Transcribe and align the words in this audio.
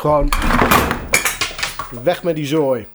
gewoon 0.00 0.28
weg 2.02 2.22
met 2.22 2.36
die 2.36 2.46
zooi. 2.46 2.86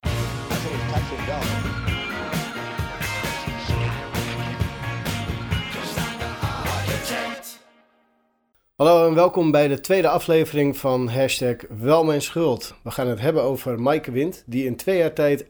Hallo 8.75 9.07
en 9.07 9.13
welkom 9.13 9.51
bij 9.51 9.67
de 9.67 9.81
tweede 9.81 10.09
aflevering 10.09 10.77
van 10.77 11.09
hashtag 11.09 11.55
Wel 11.69 12.03
Mijn 12.03 12.21
Schuld. 12.21 12.73
We 12.83 12.91
gaan 12.91 13.07
het 13.07 13.19
hebben 13.19 13.43
over 13.43 13.81
Maaike 13.81 14.11
Wind, 14.11 14.43
die 14.45 14.65
in 14.65 14.75
twee 14.75 14.97
jaar 14.97 15.13
tijd 15.13 15.43
31.000 15.43 15.49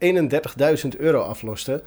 euro 0.98 1.22
afloste. 1.22 1.84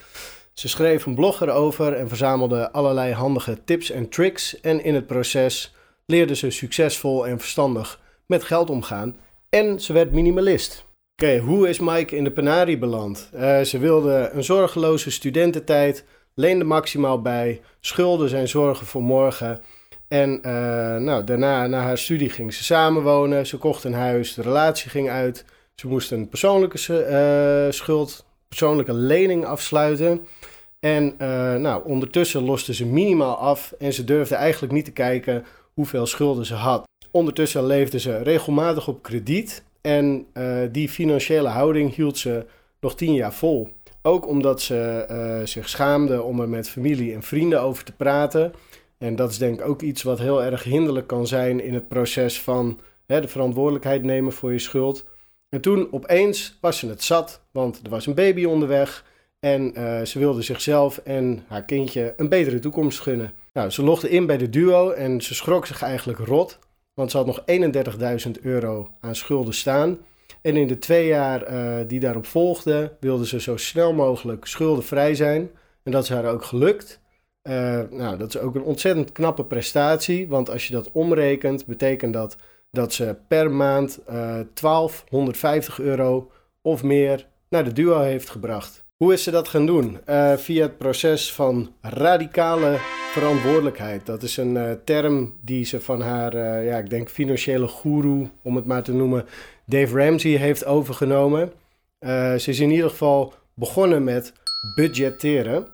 Ze 0.52 0.68
schreef 0.68 1.06
een 1.06 1.14
blog 1.14 1.40
erover 1.40 1.92
en 1.92 2.08
verzamelde 2.08 2.72
allerlei 2.72 3.12
handige 3.12 3.64
tips 3.64 3.90
en 3.90 4.08
tricks. 4.08 4.60
En 4.60 4.84
in 4.84 4.94
het 4.94 5.06
proces 5.06 5.74
leerde 6.06 6.34
ze 6.34 6.50
succesvol 6.50 7.26
en 7.26 7.38
verstandig 7.38 8.00
met 8.26 8.44
geld 8.44 8.70
omgaan. 8.70 9.16
En 9.48 9.80
ze 9.80 9.92
werd 9.92 10.12
minimalist. 10.12 10.86
Oké, 11.12 11.38
hoe 11.38 11.68
is 11.68 11.78
Maaike 11.78 12.16
in 12.16 12.24
de 12.24 12.30
penarie 12.30 12.78
beland? 12.78 13.30
Uh, 13.34 13.60
ze 13.60 13.78
wilde 13.78 14.30
een 14.32 14.45
zorgeloze 14.45 15.10
studententijd, 15.10 16.04
leende 16.34 16.64
maximaal 16.64 17.23
bij, 17.23 17.60
schulden 17.80 18.28
zijn 18.28 18.48
zorgen 18.48 18.87
voor 18.87 19.02
morgen... 19.02 19.60
En 20.09 20.30
uh, 20.30 20.96
nou, 20.96 21.24
daarna, 21.24 21.66
na 21.66 21.80
haar 21.80 21.98
studie, 21.98 22.30
ging 22.30 22.54
ze 22.54 22.64
samenwonen. 22.64 23.46
Ze 23.46 23.56
kocht 23.56 23.84
een 23.84 23.95
huis, 23.95 24.34
de 24.34 24.42
relatie 24.42 24.90
ging 24.90 25.10
uit. 25.10 25.45
Ze 25.74 25.88
moest 25.88 26.10
een 26.10 26.28
persoonlijke 26.28 26.78
uh, 27.66 27.73
schuld, 27.73 28.26
persoonlijke 28.48 28.92
lening 28.92 29.45
afsluiten. 29.45 30.26
En 30.80 31.15
nou, 31.62 31.84
ondertussen 31.84 32.45
loste 32.45 32.74
ze 32.74 32.87
minimaal 32.87 33.37
af 33.37 33.73
en 33.78 33.92
ze 33.92 34.04
durfde 34.04 34.34
eigenlijk 34.34 34.73
niet 34.73 34.84
te 34.84 34.92
kijken 34.92 35.45
hoeveel 35.74 36.06
schulden 36.06 36.46
ze 36.46 36.54
had. 36.54 36.87
Ondertussen 37.18 37.66
leefde 37.66 37.98
ze 37.98 38.22
regelmatig 38.22 38.88
op 38.88 39.02
krediet 39.02 39.64
en 39.80 40.26
die 40.72 40.88
financiële 40.88 41.48
houding 41.48 41.95
hield 41.95 42.18
ze 42.18 42.46
nog 42.80 42.95
tien 42.95 43.14
jaar 43.14 43.34
vol. 43.34 43.68
Ook 44.02 44.26
omdat 44.26 44.60
ze 44.60 45.43
zich 45.45 45.68
schaamde 45.68 46.23
om 46.23 46.40
er 46.40 46.48
met 46.48 46.68
familie 46.68 47.15
en 47.15 47.23
vrienden 47.23 47.60
over 47.60 47.84
te 47.84 47.93
praten. 47.93 48.52
En 48.98 49.16
dat 49.16 49.30
is 49.30 49.38
denk 49.38 49.60
ik 49.60 49.68
ook 49.68 49.82
iets 49.82 50.02
wat 50.02 50.18
heel 50.18 50.43
erg 50.43 50.62
hinderlijk 50.62 51.06
kan 51.06 51.26
zijn 51.26 51.65
in 51.65 51.74
het 51.74 51.88
proces 51.88 52.40
van 52.40 52.80
hè, 53.06 53.21
de 53.21 53.28
verantwoordelijkheid 53.28 54.02
nemen 54.02 54.32
voor 54.32 54.52
je 54.52 54.59
schuld. 54.59 55.04
En 55.48 55.60
toen 55.60 55.88
opeens 55.90 56.59
was 56.60 56.78
ze 56.78 56.88
het 56.88 57.02
zat, 57.02 57.40
want 57.50 57.80
er 57.84 57.90
was 57.90 58.06
een 58.06 58.15
baby 58.15 58.45
onderweg. 58.45 59.04
En 59.40 59.78
uh, 59.78 60.02
ze 60.02 60.18
wilde 60.18 60.43
zichzelf 60.43 60.98
en 60.98 61.45
haar 61.48 61.65
kindje 61.65 62.15
een 62.16 62.28
betere 62.28 62.59
toekomst 62.59 63.00
gunnen. 63.00 63.32
Nou, 63.52 63.71
ze 63.71 63.82
logde 63.82 64.10
in 64.10 64.26
bij 64.26 64.37
de 64.37 64.50
duo 64.50 64.91
en 64.91 65.21
ze 65.21 65.34
schrok 65.34 65.66
zich 65.66 65.82
eigenlijk 65.82 66.19
rot. 66.19 66.59
Want 66.99 67.10
ze 67.10 67.16
had 67.16 67.27
nog 67.27 67.43
31.000 68.27 68.43
euro 68.43 68.88
aan 69.00 69.15
schulden 69.15 69.54
staan. 69.54 69.99
En 70.43 70.56
in 70.56 70.66
de 70.66 70.78
twee 70.78 71.06
jaar 71.06 71.53
uh, 71.53 71.88
die 71.88 72.00
daarop 72.00 72.27
volgden, 72.27 72.97
wilde 73.00 73.27
ze 73.27 73.41
zo 73.41 73.56
snel 73.56 73.93
mogelijk 73.93 74.47
schuldenvrij 74.47 75.15
zijn. 75.15 75.50
En 75.82 75.93
dat 75.93 76.03
is 76.03 76.09
haar 76.09 76.25
ook 76.25 76.44
gelukt. 76.44 77.00
Uh, 77.43 77.81
nou, 77.91 78.19
dat 78.19 78.28
is 78.34 78.38
ook 78.41 78.55
een 78.55 78.62
ontzettend 78.62 79.12
knappe 79.12 79.44
prestatie. 79.44 80.28
Want 80.28 80.50
als 80.50 80.66
je 80.66 80.72
dat 80.72 80.93
omrekent, 80.93 81.66
betekent 81.66 82.12
dat 82.12 82.37
dat 82.71 82.93
ze 82.93 83.16
per 83.28 83.50
maand 83.50 83.99
uh, 84.00 84.15
1250 84.55 85.81
euro 85.81 86.31
of 86.62 86.83
meer 86.83 87.27
naar 87.49 87.65
de 87.65 87.72
duo 87.72 88.00
heeft 88.00 88.31
gebracht. 88.31 88.84
Hoe 88.99 89.12
is 89.12 89.22
ze 89.22 89.31
dat 89.31 89.49
gaan 89.49 89.66
doen? 89.66 89.99
Uh, 90.09 90.37
via 90.37 90.62
het 90.62 90.78
proces 90.78 91.32
van 91.32 91.72
radicale 91.81 92.77
verantwoordelijkheid. 93.12 94.06
Dat 94.06 94.22
is 94.22 94.37
een 94.37 94.55
uh, 94.55 94.71
term 94.84 95.34
die 95.41 95.65
ze 95.65 95.81
van 95.81 96.00
haar, 96.00 96.34
uh, 96.34 96.66
ja, 96.66 96.78
ik 96.78 96.91
denk 96.91 97.09
financiële 97.09 97.69
guru, 97.69 98.28
om 98.43 98.56
het 98.56 98.65
maar 98.65 98.82
te 98.82 98.93
noemen, 98.93 99.27
Dave 99.65 100.05
Ramsey 100.05 100.31
heeft 100.31 100.65
overgenomen. 100.65 101.53
ze 102.00 102.44
is 102.44 102.60
in 102.60 102.71
ieder 102.71 102.91
geval 102.91 103.34
begonnen 103.55 104.05
met 104.05 104.32
budgetteren 104.75 105.66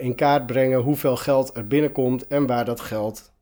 in 0.00 0.14
kaart 0.14 0.46
brengen 0.46 0.80
hoeveel 0.80 1.16
geld 1.16 1.56
er 1.56 1.66
binnenkomt 1.66 2.26
en 2.26 2.46
waar 2.46 2.64
dat 2.64 2.80
geld 2.80 3.32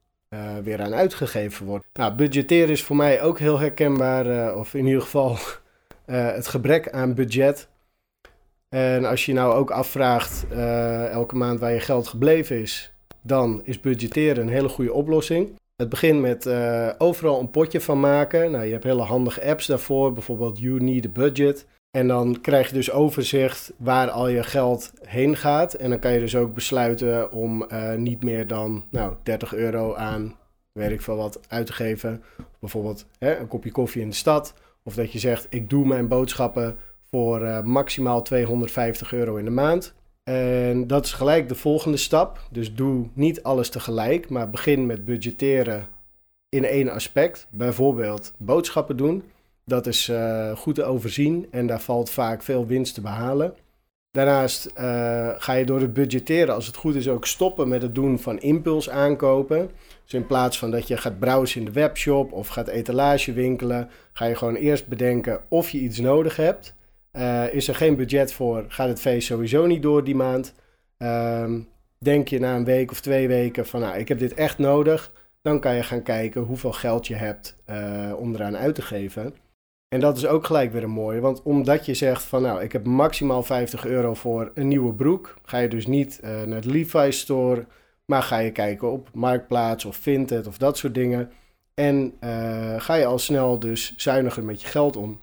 weer 0.63 0.83
aan 0.83 0.95
uitgegeven 0.95 1.67
wordt. 1.67 1.85
Nou, 1.93 2.15
budgetteren 2.15 2.69
is 2.69 2.83
voor 2.83 2.97
mij 2.97 3.23
ook 3.23 3.39
heel 3.39 3.59
herkenbaar, 3.59 4.55
of 4.57 4.75
in 4.75 4.87
ieder 4.87 5.03
geval 5.03 5.37
het 6.37 6.49
gebrek 6.49 6.91
aan 6.91 7.15
budget. 7.15 7.71
En 8.75 9.05
als 9.05 9.27
je 9.27 9.33
nou 9.33 9.55
ook 9.55 9.71
afvraagt 9.71 10.47
elke 11.11 11.37
maand 11.37 11.61
waar 11.61 11.73
je 11.73 11.81
geld 11.81 12.09
gebleven 12.09 12.61
is, 12.61 12.93
dan 13.23 13.61
is 13.65 13.81
budgetteren 13.81 14.43
een 14.43 14.53
hele 14.53 14.69
goede 14.69 14.93
oplossing. 14.93 15.49
Het 15.77 15.89
begint 15.89 16.21
met 16.21 16.49
overal 16.99 17.41
een 17.41 17.51
potje 17.51 17.81
van 17.81 18.01
maken. 18.01 18.51
Nou, 18.51 18.65
je 18.65 18.73
hebt 18.73 18.85
hele 18.85 19.03
handige 19.03 19.45
apps 19.45 19.67
daarvoor, 19.67 20.13
bijvoorbeeld 20.13 20.59
You 20.59 20.81
Need 20.83 21.07
a 21.07 21.09
Budget. 21.09 21.67
En 21.99 22.09
dan 22.09 22.41
krijg 22.41 22.69
je 22.69 22.75
dus 22.75 22.91
overzicht 22.91 23.73
waar 23.77 24.11
al 24.11 24.29
je 24.29 24.43
geld 24.43 24.93
heen 25.05 25.37
gaat. 25.37 25.75
En 25.75 25.91
dan 25.91 25.99
kan 25.99 26.13
je 26.13 26.21
dus 26.21 26.37
ook 26.37 26.55
besluiten 26.55 27.33
om 27.33 27.67
uh, 27.73 27.95
niet 27.95 28.23
meer 28.23 28.47
dan 28.47 28.85
nou, 28.91 29.15
30 29.23 29.55
euro 29.55 29.95
aan, 29.95 30.37
weet 30.73 30.91
ik 30.91 31.01
wat, 31.01 31.41
uit 31.49 31.67
te 31.67 31.73
geven. 31.73 32.23
Bijvoorbeeld 32.59 33.07
hè, 33.19 33.39
een 33.39 33.49
kopje 33.49 33.71
koffie 33.71 34.03
in 34.03 34.09
de 34.09 34.15
stad. 34.15 34.55
Of 34.83 34.95
dat 34.95 35.13
je 35.13 35.19
zegt, 35.19 35.47
ik 35.51 35.71
doe 35.71 35.87
mijn 35.87 36.09
boodschappen 36.09 36.77
voor 37.17 37.43
uh, 37.43 37.63
maximaal 37.63 38.23
250 38.23 39.13
euro 39.13 39.37
in 39.37 39.45
de 39.45 39.51
maand. 39.51 39.95
En 40.23 40.87
dat 40.87 41.05
is 41.05 41.13
gelijk 41.13 41.49
de 41.49 41.55
volgende 41.55 41.97
stap. 41.97 42.41
Dus 42.51 42.75
doe 42.75 43.07
niet 43.13 43.43
alles 43.43 43.69
tegelijk, 43.69 44.29
maar 44.29 44.51
begin 44.51 44.87
met 44.87 45.05
budgetteren 45.05 45.89
in 46.49 46.65
één 46.65 46.89
aspect. 46.89 47.47
Bijvoorbeeld 47.51 48.33
boodschappen 48.37 48.97
doen. 48.97 49.23
Dat 49.65 49.87
is 49.87 50.09
uh, 50.09 50.57
goed 50.57 50.75
te 50.75 50.85
overzien 50.85 51.47
en 51.51 51.67
daar 51.67 51.81
valt 51.81 52.11
vaak 52.11 52.43
veel 52.43 52.67
winst 52.67 52.95
te 52.95 53.01
behalen. 53.01 53.55
Daarnaast 54.11 54.67
uh, 54.67 55.29
ga 55.39 55.53
je 55.53 55.65
door 55.65 55.81
het 55.81 55.93
budgetteren, 55.93 56.55
als 56.55 56.67
het 56.67 56.77
goed 56.77 56.95
is, 56.95 57.09
ook 57.09 57.27
stoppen 57.27 57.69
met 57.69 57.83
het 57.83 57.95
doen 57.95 58.19
van 58.19 58.41
impuls 58.41 58.91
aankopen. 58.91 59.71
Dus 60.05 60.15
in 60.15 60.27
plaats 60.27 60.59
van 60.59 60.71
dat 60.71 60.89
je 60.89 60.97
gaat 60.97 61.19
browsen 61.19 61.61
in 61.61 61.67
de 61.67 61.73
webshop 61.73 62.33
of 62.33 62.49
gaat 62.49 62.69
etalage 62.69 63.33
winkelen, 63.33 63.89
ga 64.13 64.25
je 64.25 64.35
gewoon 64.35 64.55
eerst 64.55 64.87
bedenken 64.87 65.41
of 65.49 65.71
je 65.71 65.79
iets 65.79 65.99
nodig 65.99 66.37
hebt. 66.37 66.75
Uh, 67.13 67.55
is 67.55 67.69
er 67.69 67.75
geen 67.75 67.97
budget 67.97 68.33
voor, 68.33 68.65
gaat 68.69 68.89
het 68.89 69.01
feest 69.01 69.27
sowieso 69.27 69.67
niet 69.67 69.83
door 69.83 70.05
die 70.05 70.15
maand. 70.15 70.55
Uh, 70.99 71.51
denk 71.99 72.29
je 72.29 72.39
na 72.39 72.57
een 72.57 72.65
week 72.65 72.91
of 72.91 73.01
twee 73.01 73.29
weken 73.29 73.67
van, 73.67 73.81
nou, 73.81 73.99
ik 73.99 74.09
heb 74.09 74.19
dit 74.19 74.35
echt 74.35 74.59
nodig. 74.59 75.13
Dan 75.43 75.61
kan 75.61 75.75
je 75.75 75.83
gaan 75.83 76.03
kijken 76.03 76.43
hoeveel 76.43 76.73
geld 76.73 77.07
je 77.07 77.15
hebt 77.15 77.57
om 78.17 78.35
eraan 78.35 78.57
uit 78.57 78.75
te 78.75 78.83
geven. 78.83 79.35
En 79.93 80.01
dat 80.01 80.17
is 80.17 80.27
ook 80.27 80.47
gelijk 80.47 80.73
weer 80.73 80.83
een 80.83 80.91
mooie, 80.91 81.21
want 81.21 81.43
omdat 81.43 81.87
je 81.87 81.95
zegt 81.95 82.23
van 82.23 82.43
nou, 82.43 82.63
ik 82.63 82.73
heb 82.73 82.87
maximaal 82.87 83.43
50 83.43 83.87
euro 83.87 84.15
voor 84.15 84.51
een 84.55 84.69
nieuwe 84.69 84.95
broek, 84.95 85.35
ga 85.45 85.59
je 85.59 85.69
dus 85.69 85.87
niet 85.87 86.21
uh, 86.25 86.43
naar 86.43 86.61
de 86.61 86.71
Levi's 86.71 87.19
store, 87.19 87.67
maar 88.05 88.23
ga 88.23 88.39
je 88.39 88.53
kijken 88.53 88.91
op 88.91 89.09
Marktplaats 89.15 89.85
of 89.85 89.97
Vinted 89.97 90.47
of 90.47 90.59
dat 90.59 90.79
soort 90.79 90.95
dingen. 90.95 91.31
En 91.75 92.15
uh, 92.25 92.81
ga 92.81 92.95
je 92.95 93.05
al 93.05 93.19
snel 93.19 93.59
dus 93.59 93.95
zuiniger 93.97 94.45
met 94.45 94.63
je 94.63 94.69
geld 94.69 94.97
om. 94.97 95.21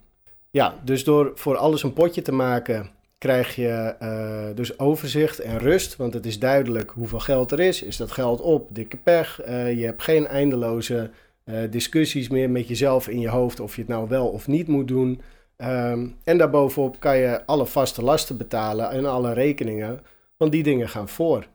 Ja, 0.51 0.79
dus 0.83 1.03
door 1.03 1.31
voor 1.35 1.57
alles 1.57 1.83
een 1.83 1.93
potje 1.93 2.21
te 2.21 2.31
maken, 2.31 2.89
krijg 3.17 3.55
je 3.55 3.95
uh, 4.01 4.55
dus 4.55 4.79
overzicht 4.79 5.39
en 5.39 5.57
rust. 5.57 5.95
Want 5.95 6.13
het 6.13 6.25
is 6.25 6.39
duidelijk 6.39 6.91
hoeveel 6.91 7.19
geld 7.19 7.51
er 7.51 7.59
is. 7.59 7.81
Is 7.83 7.97
dat 7.97 8.11
geld 8.11 8.41
op? 8.41 8.67
Dikke 8.75 8.97
pech. 8.97 9.41
je 9.45 9.83
hebt 9.85 10.03
geen 10.03 10.27
eindeloze 10.27 11.11
uh, 11.49 11.71
discussies 11.71 12.27
meer 12.27 12.49
met 12.49 12.67
jezelf 12.67 13.07
in 13.07 13.19
je 13.19 13.29
hoofd 13.29 13.59
of 13.59 13.75
je 13.75 13.81
het 13.81 13.89
nou 13.89 14.07
wel 14.07 14.27
of 14.27 14.47
niet 14.47 14.67
moet 14.67 14.87
doen. 14.87 15.21
Um, 15.57 16.15
en 16.23 16.37
daarbovenop 16.37 16.99
kan 16.99 17.17
je 17.17 17.45
alle 17.45 17.66
vaste 17.66 18.03
lasten 18.03 18.37
betalen 18.37 18.89
en 18.89 19.05
alle 19.05 19.33
rekeningen, 19.33 19.99
want 20.37 20.51
die 20.51 20.63
dingen 20.63 20.89
gaan 20.89 21.09
voor. 21.09 21.47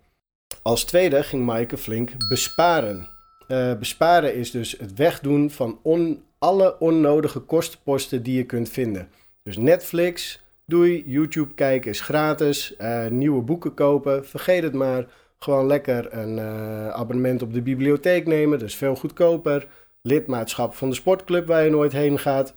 Als 0.63 0.85
tweede 0.85 1.23
ging 1.23 1.45
Maaike 1.45 1.77
flink 1.77 2.11
besparen. 2.29 3.09
Uh, 3.49 3.75
besparen 3.79 4.35
is 4.35 4.51
dus 4.51 4.75
het 4.79 4.95
wegdoen 4.95 5.51
van 5.51 5.79
on, 5.83 6.23
alle 6.45 6.77
onnodige 6.79 7.41
kostenposten 7.41 8.23
die 8.23 8.37
je 8.37 8.45
kunt 8.45 8.69
vinden. 8.69 9.09
Dus 9.43 9.57
Netflix, 9.57 10.43
doei, 10.67 11.05
YouTube 11.07 11.55
kijken 11.55 11.91
is 11.91 12.01
gratis, 12.01 12.75
uh, 12.81 13.07
nieuwe 13.07 13.43
boeken 13.43 13.75
kopen, 13.75 14.27
vergeet 14.27 14.63
het 14.63 14.73
maar. 14.73 15.07
Gewoon 15.39 15.67
lekker 15.67 16.13
een 16.13 16.37
uh, 16.37 16.89
abonnement 16.89 17.43
op 17.43 17.53
de 17.53 17.63
bibliotheek 17.63 18.27
nemen, 18.27 18.59
dus 18.59 18.75
veel 18.75 18.97
goedkoper 18.97 19.69
lidmaatschap 20.03 20.75
van 20.75 20.89
de 20.89 20.95
sportclub 20.95 21.47
waar 21.47 21.65
je 21.65 21.71
nooit 21.71 21.93
heen 21.93 22.19
gaat. 22.19 22.55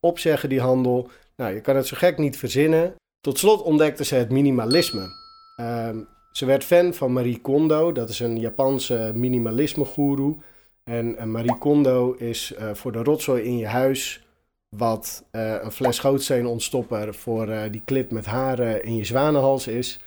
Opzeggen 0.00 0.48
die 0.48 0.60
handel. 0.60 1.08
Nou, 1.36 1.54
je 1.54 1.60
kan 1.60 1.76
het 1.76 1.86
zo 1.86 1.96
gek 1.96 2.18
niet 2.18 2.36
verzinnen. 2.36 2.94
Tot 3.20 3.38
slot 3.38 3.62
ontdekte 3.62 4.04
ze 4.04 4.14
het 4.14 4.30
minimalisme. 4.30 5.08
Uh, 5.60 5.88
ze 6.32 6.46
werd 6.46 6.64
fan 6.64 6.94
van 6.94 7.12
Marie 7.12 7.40
Kondo. 7.40 7.92
Dat 7.92 8.08
is 8.08 8.20
een 8.20 8.40
Japanse 8.40 9.12
minimalisme-goeroe. 9.14 10.36
En 10.84 11.14
uh, 11.18 11.22
Marie 11.24 11.58
Kondo 11.58 12.12
is 12.12 12.54
uh, 12.58 12.70
voor 12.74 12.92
de 12.92 13.02
rotzooi 13.02 13.42
in 13.42 13.58
je 13.58 13.66
huis... 13.66 14.26
wat 14.68 15.24
uh, 15.32 15.54
een 15.62 15.72
fles 15.72 15.98
gootsteenontstopper 15.98 17.14
voor 17.14 17.48
die 17.70 17.82
klip 17.84 18.10
met 18.10 18.26
haren 18.26 18.82
in 18.82 18.96
je 18.96 19.04
zwanenhals 19.04 19.66
is... 19.66 20.00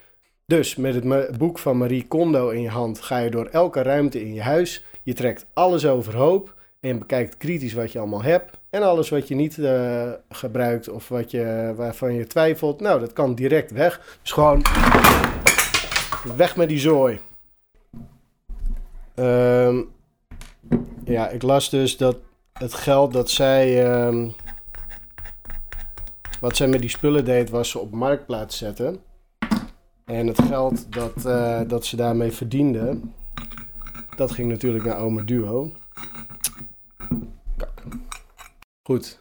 Dus 0.48 0.76
met 0.76 0.94
het 0.94 1.38
boek 1.38 1.60
van 1.60 1.78
Marie 1.78 2.08
Kondo 2.08 2.50
in 2.50 2.62
je 2.62 2.70
hand 2.70 3.02
ga 3.02 3.18
je 3.18 3.30
door 3.30 3.46
elke 3.46 3.82
ruimte 3.82 4.22
in 4.22 4.34
je 4.34 4.42
huis. 4.42 4.84
Je 5.04 5.14
trekt 5.14 5.46
alles 5.54 5.86
overhoop 5.86 6.54
en 6.80 7.00
bekijkt 7.00 7.38
kritisch 7.38 7.74
wat 7.74 7.92
je 7.92 8.00
allemaal 8.00 8.24
hebt. 8.24 8.58
En 8.70 8.84
alles 8.84 9.10
wat 9.10 9.28
je 9.28 9.36
niet 9.36 9.60
gebruikt 10.30 10.90
of 10.90 11.08
wat 11.10 11.32
je, 11.32 11.74
waarvan 11.76 12.14
je 12.14 12.28
twijfelt, 12.28 12.80
nou, 12.80 13.00
dat 13.00 13.14
kan 13.14 13.36
direct 13.36 13.72
weg. 13.72 14.18
Dus 14.22 14.32
gewoon 14.32 14.62
weg 16.38 16.56
met 16.56 16.70
die 16.70 16.80
zooi. 16.80 17.20
Um, 19.16 19.94
ja, 21.06 21.30
ik 21.30 21.42
las 21.42 21.70
dus 21.70 21.98
dat 21.98 22.18
het 22.54 22.74
geld 22.74 23.14
dat 23.14 23.30
zij. 23.30 23.96
Um, 24.08 24.36
wat 26.40 26.56
zij 26.56 26.68
met 26.68 26.82
die 26.82 26.90
spullen 26.90 27.26
deed, 27.26 27.50
was 27.50 27.70
ze 27.70 27.80
op 27.80 27.92
marktplaats 27.92 28.58
zetten. 28.58 29.00
En 30.06 30.28
het 30.28 30.42
geld 30.42 30.94
dat, 30.94 31.26
uh, 31.26 31.62
dat 31.68 31.86
ze 31.86 31.96
daarmee 31.96 32.32
verdiende, 32.32 33.00
dat 34.16 34.32
ging 34.32 34.50
natuurlijk 34.50 34.86
naar 34.86 34.98
Oma 34.98 35.22
Duo. 35.22 35.72
Goed. 38.84 39.18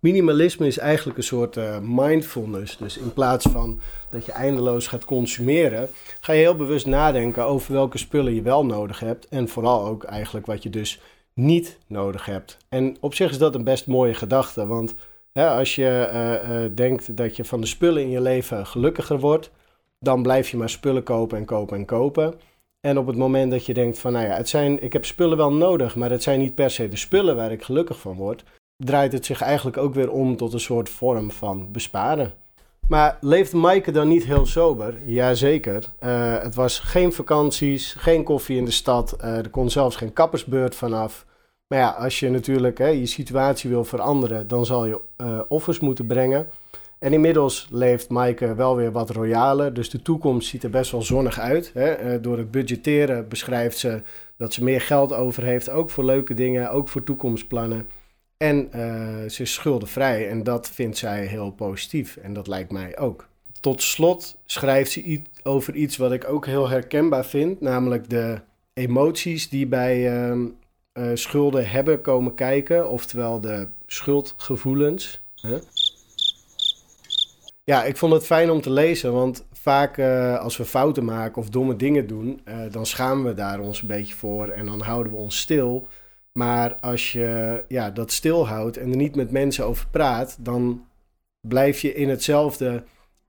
Minimalisme 0.00 0.66
is 0.66 0.78
eigenlijk 0.78 1.18
een 1.18 1.24
soort 1.24 1.56
uh, 1.56 1.78
mindfulness. 1.82 2.76
Dus 2.76 2.98
in 2.98 3.12
plaats 3.12 3.46
van 3.46 3.80
dat 4.10 4.26
je 4.26 4.32
eindeloos 4.32 4.86
gaat 4.86 5.04
consumeren, 5.04 5.88
ga 6.20 6.32
je 6.32 6.40
heel 6.40 6.56
bewust 6.56 6.86
nadenken 6.86 7.44
over 7.44 7.72
welke 7.72 7.98
spullen 7.98 8.34
je 8.34 8.42
wel 8.42 8.66
nodig 8.66 9.00
hebt. 9.00 9.28
En 9.28 9.48
vooral 9.48 9.86
ook 9.86 10.04
eigenlijk 10.04 10.46
wat 10.46 10.62
je 10.62 10.70
dus 10.70 11.00
niet 11.32 11.78
nodig 11.86 12.24
hebt. 12.24 12.56
En 12.68 12.96
op 13.00 13.14
zich 13.14 13.30
is 13.30 13.38
dat 13.38 13.54
een 13.54 13.64
best 13.64 13.86
mooie 13.86 14.14
gedachte. 14.14 14.66
Want 14.66 14.94
hè, 15.32 15.48
als 15.48 15.74
je 15.74 16.10
uh, 16.12 16.62
uh, 16.62 16.70
denkt 16.74 17.16
dat 17.16 17.36
je 17.36 17.44
van 17.44 17.60
de 17.60 17.66
spullen 17.66 18.02
in 18.02 18.10
je 18.10 18.20
leven 18.20 18.66
gelukkiger 18.66 19.18
wordt, 19.18 19.50
dan 20.00 20.22
blijf 20.22 20.48
je 20.48 20.56
maar 20.56 20.70
spullen 20.70 21.02
kopen 21.02 21.38
en 21.38 21.44
kopen 21.44 21.76
en 21.76 21.84
kopen. 21.84 22.34
En 22.80 22.98
op 22.98 23.06
het 23.06 23.16
moment 23.16 23.50
dat 23.50 23.66
je 23.66 23.74
denkt 23.74 23.98
van, 23.98 24.12
nou 24.12 24.26
ja, 24.26 24.36
het 24.36 24.48
zijn, 24.48 24.82
ik 24.82 24.92
heb 24.92 25.04
spullen 25.04 25.36
wel 25.36 25.52
nodig, 25.52 25.96
maar 25.96 26.10
het 26.10 26.22
zijn 26.22 26.40
niet 26.40 26.54
per 26.54 26.70
se 26.70 26.88
de 26.88 26.96
spullen 26.96 27.36
waar 27.36 27.52
ik 27.52 27.62
gelukkig 27.62 27.98
van 27.98 28.16
word, 28.16 28.44
draait 28.84 29.12
het 29.12 29.26
zich 29.26 29.40
eigenlijk 29.40 29.76
ook 29.76 29.94
weer 29.94 30.10
om 30.10 30.36
tot 30.36 30.52
een 30.52 30.60
soort 30.60 30.88
vorm 30.88 31.30
van 31.30 31.72
besparen. 31.72 32.32
Maar 32.88 33.18
leeft 33.20 33.52
Maaike 33.52 33.90
dan 33.90 34.08
niet 34.08 34.24
heel 34.24 34.46
sober? 34.46 34.94
Jazeker. 35.04 35.84
Uh, 36.00 36.38
het 36.38 36.54
was 36.54 36.78
geen 36.78 37.12
vakanties, 37.12 37.94
geen 37.98 38.24
koffie 38.24 38.56
in 38.56 38.64
de 38.64 38.70
stad. 38.70 39.16
Uh, 39.20 39.36
er 39.36 39.50
kon 39.50 39.70
zelfs 39.70 39.96
geen 39.96 40.12
kappersbeurt 40.12 40.74
vanaf. 40.74 41.26
Maar 41.66 41.78
ja, 41.78 41.90
als 41.90 42.20
je 42.20 42.30
natuurlijk 42.30 42.78
hè, 42.78 42.86
je 42.86 43.06
situatie 43.06 43.70
wil 43.70 43.84
veranderen, 43.84 44.48
dan 44.48 44.66
zal 44.66 44.86
je 44.86 45.00
uh, 45.16 45.40
offers 45.48 45.80
moeten 45.80 46.06
brengen. 46.06 46.48
En 46.98 47.12
inmiddels 47.12 47.68
leeft 47.70 48.08
Maaike 48.08 48.54
wel 48.54 48.76
weer 48.76 48.92
wat 48.92 49.10
royaler. 49.10 49.74
Dus 49.74 49.90
de 49.90 50.02
toekomst 50.02 50.48
ziet 50.48 50.62
er 50.62 50.70
best 50.70 50.90
wel 50.90 51.02
zonnig 51.02 51.38
uit. 51.38 51.70
Hè. 51.74 52.20
door 52.20 52.38
het 52.38 52.50
budgetteren 52.50 53.28
beschrijft 53.28 53.78
ze 53.78 54.02
dat 54.36 54.52
ze 54.52 54.64
meer 54.64 54.80
geld 54.80 55.12
over 55.12 55.42
heeft. 55.42 55.70
Ook 55.70 55.90
voor 55.90 56.04
leuke 56.04 56.34
dingen, 56.34 56.70
ook 56.70 56.88
voor 56.88 57.02
toekomstplannen. 57.02 57.86
En 58.38 58.68
uh, 58.74 59.28
ze 59.28 59.42
is 59.42 59.52
schuldenvrij 59.52 60.28
en 60.28 60.42
dat 60.42 60.68
vindt 60.68 60.96
zij 60.96 61.26
heel 61.26 61.50
positief 61.50 62.16
en 62.16 62.32
dat 62.32 62.46
lijkt 62.46 62.72
mij 62.72 62.98
ook. 62.98 63.28
Tot 63.60 63.82
slot 63.82 64.36
schrijft 64.44 64.90
ze 64.90 65.02
iets 65.02 65.28
over 65.42 65.74
iets 65.74 65.96
wat 65.96 66.12
ik 66.12 66.28
ook 66.28 66.46
heel 66.46 66.68
herkenbaar 66.68 67.24
vind, 67.24 67.60
namelijk 67.60 68.10
de 68.10 68.40
emoties 68.72 69.48
die 69.48 69.66
bij 69.66 70.28
uh, 70.30 70.36
uh, 70.92 71.10
schulden 71.14 71.68
hebben 71.68 72.00
komen 72.00 72.34
kijken, 72.34 72.88
oftewel 72.88 73.40
de 73.40 73.68
schuldgevoelens. 73.86 75.20
Ja, 77.64 77.84
ik 77.84 77.96
vond 77.96 78.12
het 78.12 78.26
fijn 78.26 78.50
om 78.50 78.60
te 78.60 78.70
lezen, 78.70 79.12
want 79.12 79.44
vaak 79.52 79.96
uh, 79.96 80.38
als 80.38 80.56
we 80.56 80.64
fouten 80.64 81.04
maken 81.04 81.42
of 81.42 81.48
domme 81.48 81.76
dingen 81.76 82.06
doen, 82.06 82.40
dan 82.70 82.86
schamen 82.86 83.24
we 83.24 83.34
daar 83.34 83.60
ons 83.60 83.80
een 83.80 83.86
beetje 83.86 84.14
voor 84.14 84.48
en 84.48 84.66
dan 84.66 84.80
houden 84.80 85.12
we 85.12 85.18
ons 85.18 85.38
stil. 85.38 85.88
Maar 86.32 86.74
als 86.74 87.12
je 87.12 87.64
ja, 87.68 87.90
dat 87.90 88.12
stilhoudt 88.12 88.76
en 88.76 88.90
er 88.90 88.96
niet 88.96 89.16
met 89.16 89.30
mensen 89.30 89.66
over 89.66 89.86
praat, 89.90 90.36
dan 90.40 90.86
blijf 91.40 91.80
je 91.80 91.94
in 91.94 92.08
hetzelfde 92.08 92.82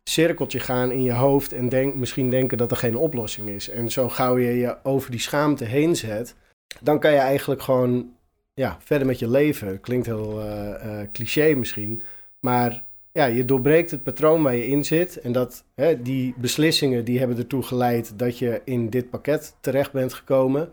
cirkeltje 0.03 0.59
gaan 0.59 0.91
in 0.91 1.03
je 1.03 1.13
hoofd 1.13 1.53
en 1.53 1.69
denk, 1.69 1.95
misschien 1.95 2.29
denken 2.29 2.57
dat 2.57 2.71
er 2.71 2.77
geen 2.77 2.95
oplossing 2.95 3.49
is. 3.49 3.69
En 3.69 3.91
zo 3.91 4.09
gauw 4.09 4.37
je 4.37 4.51
je 4.51 4.77
over 4.83 5.11
die 5.11 5.19
schaamte 5.19 5.65
heen 5.65 5.95
zet, 5.95 6.35
dan 6.81 6.99
kan 6.99 7.11
je 7.11 7.17
eigenlijk 7.17 7.61
gewoon 7.61 8.13
ja, 8.53 8.77
verder 8.79 9.07
met 9.07 9.19
je 9.19 9.29
leven. 9.29 9.79
Klinkt 9.79 10.05
heel 10.05 10.41
uh, 10.41 10.69
uh, 10.85 11.01
cliché 11.11 11.53
misschien, 11.53 12.01
maar 12.39 12.83
ja, 13.11 13.25
je 13.25 13.45
doorbreekt 13.45 13.91
het 13.91 14.03
patroon 14.03 14.43
waar 14.43 14.55
je 14.55 14.67
in 14.67 14.85
zit. 14.85 15.19
En 15.19 15.31
dat, 15.31 15.63
hè, 15.75 16.01
die 16.01 16.33
beslissingen 16.37 17.05
die 17.05 17.19
hebben 17.19 17.37
ertoe 17.37 17.63
geleid 17.63 18.19
dat 18.19 18.37
je 18.37 18.61
in 18.63 18.89
dit 18.89 19.09
pakket 19.09 19.55
terecht 19.59 19.91
bent 19.91 20.13
gekomen. 20.13 20.71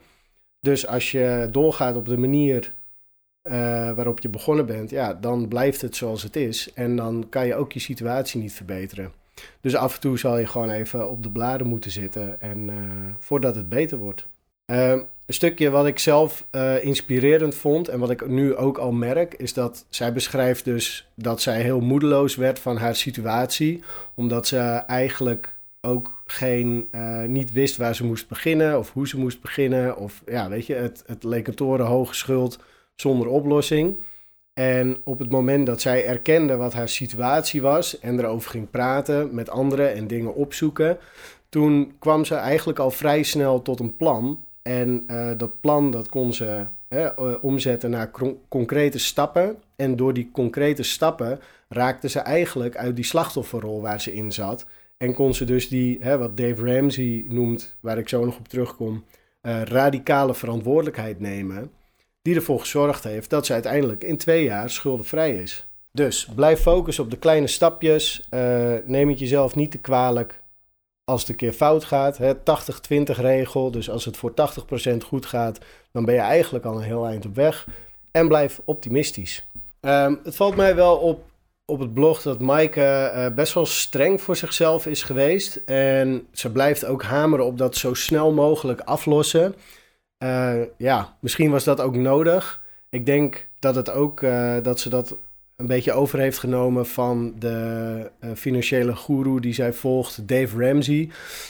Dus 0.67 0.87
als 0.87 1.11
je 1.11 1.49
doorgaat 1.51 1.97
op 1.97 2.07
de 2.07 2.17
manier 2.17 2.73
uh, 3.45 3.53
waarop 3.93 4.21
je 4.21 4.29
begonnen 4.29 4.67
bent, 4.67 4.91
ja, 4.91 5.15
dan 5.15 5.49
blijft 5.49 5.81
het 5.81 5.97
zoals 5.97 6.23
het 6.23 6.37
is. 6.37 6.73
En 6.75 6.97
dan 6.97 7.27
kan 7.29 7.47
je 7.47 7.55
ook 7.55 7.73
je 7.73 7.81
situatie 7.81 8.41
niet 8.41 8.53
verbeteren. 8.53 9.13
Dus 9.61 9.75
af 9.75 9.95
en 9.95 10.01
toe 10.01 10.19
zal 10.19 10.39
je 10.39 10.47
gewoon 10.47 10.71
even 10.71 11.11
op 11.11 11.23
de 11.23 11.31
bladen 11.31 11.67
moeten 11.67 11.91
zitten 11.91 12.41
en, 12.41 12.69
uh, 12.69 12.75
voordat 13.19 13.55
het 13.55 13.69
beter 13.69 13.99
wordt. 13.99 14.27
Uh, 14.67 14.91
een 14.91 15.35
stukje 15.35 15.71
wat 15.71 15.87
ik 15.87 15.99
zelf 15.99 16.47
uh, 16.53 16.85
inspirerend 16.85 17.55
vond 17.55 17.89
en 17.89 17.99
wat 17.99 18.11
ik 18.11 18.29
nu 18.29 18.57
ook 18.57 18.79
al 18.79 18.93
merk, 18.93 19.35
is 19.35 19.53
dat 19.53 19.85
zij 19.89 20.13
beschrijft 20.13 20.65
dus 20.65 21.09
dat 21.15 21.41
zij 21.41 21.63
heel 21.63 21.81
moedeloos 21.81 22.37
werd 22.37 22.59
van 22.59 22.77
haar 22.77 22.97
situatie, 22.97 23.83
omdat 24.15 24.47
ze 24.47 24.59
eigenlijk 24.87 25.56
ook 25.87 26.23
geen, 26.27 26.89
uh, 26.93 27.23
niet 27.23 27.53
wist 27.53 27.77
waar 27.77 27.95
ze 27.95 28.05
moest 28.05 28.29
beginnen 28.29 28.79
of 28.79 28.93
hoe 28.93 29.09
ze 29.09 29.19
moest 29.19 29.41
beginnen. 29.41 29.97
Of 29.97 30.23
ja, 30.27 30.49
weet 30.49 30.67
je, 30.67 30.75
het, 30.75 31.03
het 31.07 31.25
leek 31.25 31.47
een 31.47 31.55
torenhoge 31.55 32.15
schuld 32.15 32.59
zonder 32.95 33.29
oplossing. 33.29 33.97
En 34.55 34.97
op 35.05 35.19
het 35.19 35.31
moment 35.31 35.67
dat 35.67 35.81
zij 35.81 36.07
erkende 36.07 36.57
wat 36.57 36.73
haar 36.73 36.89
situatie 36.89 37.63
was 37.63 37.99
en 37.99 38.19
erover 38.19 38.51
ging 38.51 38.71
praten 38.71 39.35
met 39.35 39.51
anderen 39.51 39.95
en 39.95 40.07
dingen 40.07 40.35
opzoeken, 40.35 40.99
toen 41.49 41.93
kwam 41.99 42.25
ze 42.25 42.35
eigenlijk 42.35 42.79
al 42.79 42.91
vrij 42.91 43.23
snel 43.23 43.63
tot 43.63 43.81
een 43.81 43.97
plan. 43.97 44.45
En 44.63 45.05
uh, 45.11 45.31
dat 45.37 45.61
plan 45.61 45.91
dat 45.91 46.09
kon 46.09 46.33
ze 46.33 46.65
hè, 46.89 47.09
omzetten 47.41 47.91
naar 47.91 48.11
concrete 48.49 48.99
stappen. 48.99 49.57
En 49.77 49.97
door 49.97 50.15
die 50.15 50.31
concrete 50.33 50.83
stappen 50.83 51.41
raakte 51.69 52.09
ze 52.09 52.19
eigenlijk 52.19 52.77
uit 52.77 52.97
die 52.97 53.05
slachtofferrol 53.05 53.81
waar 53.81 54.01
ze 54.01 54.15
in 54.15 54.33
zat. 54.33 54.67
En 54.97 55.15
kon 55.15 55.35
ze 55.35 55.45
dus 55.45 55.69
die, 55.69 55.99
hè, 56.01 56.19
wat 56.19 56.37
Dave 56.37 56.75
Ramsey 56.75 57.25
noemt, 57.29 57.77
waar 57.81 57.99
ik 57.99 58.09
zo 58.09 58.25
nog 58.25 58.39
op 58.39 58.49
terugkom, 58.49 59.05
uh, 59.43 59.63
radicale 59.63 60.35
verantwoordelijkheid 60.35 61.21
nemen. 61.21 61.71
Die 62.23 62.35
ervoor 62.35 62.61
gezorgd 62.61 63.05
heeft 63.05 63.31
dat 63.31 63.47
ze 63.47 63.53
uiteindelijk 63.53 64.05
in 64.05 64.17
twee 64.17 64.45
jaar 64.45 64.71
schuldenvrij 64.71 65.35
is. 65.35 65.67
Dus 65.93 66.29
blijf 66.35 66.61
focussen 66.61 67.05
op 67.05 67.11
de 67.11 67.19
kleine 67.19 67.47
stapjes. 67.47 68.27
Uh, 68.31 68.75
neem 68.85 69.09
het 69.09 69.19
jezelf 69.19 69.55
niet 69.55 69.71
te 69.71 69.79
kwalijk 69.79 70.43
als 71.05 71.21
het 71.21 71.31
een 71.31 71.37
keer 71.37 71.53
fout 71.53 71.85
gaat. 71.85 72.19
80-20 72.21 72.23
regel. 73.05 73.71
Dus 73.71 73.91
als 73.91 74.05
het 74.05 74.17
voor 74.17 74.33
80% 74.95 74.97
goed 75.05 75.27
gaat, 75.27 75.59
dan 75.93 76.05
ben 76.05 76.15
je 76.15 76.21
eigenlijk 76.21 76.65
al 76.65 76.77
een 76.77 76.83
heel 76.83 77.07
eind 77.07 77.27
op 77.27 77.35
weg. 77.35 77.67
En 78.11 78.29
blijf 78.29 78.61
optimistisch. 78.65 79.47
Um, 79.81 80.21
het 80.25 80.37
valt 80.37 80.57
mij 80.57 80.75
wel 80.75 80.97
op 80.97 81.25
op 81.67 81.79
het 81.79 81.95
blog 81.95 82.23
dat 82.23 82.41
Maaike 82.41 83.13
uh, 83.15 83.35
best 83.35 83.55
wel 83.55 83.67
streng 83.67 84.21
voor 84.21 84.37
zichzelf 84.37 84.87
is 84.87 85.03
geweest. 85.03 85.57
En 85.65 86.27
ze 86.33 86.51
blijft 86.53 86.85
ook 86.85 87.03
hameren 87.03 87.47
op 87.47 87.59
dat 87.59 87.77
zo 87.77 87.95
snel 87.95 88.33
mogelijk 88.33 88.81
aflossen. 88.81 89.55
Uh, 90.19 90.63
ja, 90.77 91.17
misschien 91.21 91.51
was 91.51 91.65
dat 91.65 91.81
ook 91.81 91.97
nodig. 91.97 92.63
Ik 92.91 93.07
denk 93.07 93.49
dat, 93.59 93.75
het 93.75 93.91
ook, 93.91 94.21
uh, 94.21 94.57
dat 94.63 94.81
ze 94.81 94.89
dat 94.89 95.17
een 95.57 95.67
beetje 95.67 95.93
over 95.93 96.19
heeft 96.19 96.39
genomen 96.39 96.87
van 96.87 97.35
de 97.39 98.11
uh, 98.25 98.31
financiële 98.35 98.97
guru 98.97 99.41
die 99.41 99.55
zij 99.55 99.73
volgt, 99.73 100.29
Dave 100.29 100.67
Ramsey. 100.67 101.09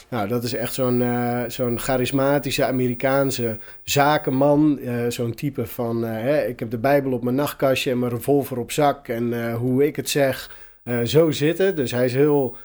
Nou, 0.09 0.27
dat 0.27 0.43
is 0.43 0.53
echt 0.53 0.73
zo'n 0.73 1.01
uh, 1.01 1.43
zo'n 1.47 1.79
charismatische 1.79 2.65
Amerikaanse 2.65 3.57
zakenman. 3.83 4.79
Uh, 4.81 5.07
zo'n 5.07 5.33
type 5.33 5.65
van, 5.65 6.03
hè, 6.03 6.45
ik 6.45 6.59
heb 6.59 6.69
de 6.69 6.77
Bijbel 6.77 7.11
op 7.11 7.23
mijn 7.23 7.35
nachtkastje 7.35 7.91
en 7.91 7.99
mijn 7.99 8.11
revolver 8.11 8.57
op 8.57 8.71
zak. 8.71 9.07
En 9.07 9.53
hoe 9.53 9.85
ik 9.85 9.95
het 9.95 10.09
zeg, 10.09 10.57
zo 11.03 11.31
zitten. 11.31 11.75
Dus 11.75 11.91
hij 11.91 12.05
is 12.05 12.13
heel 12.13 12.55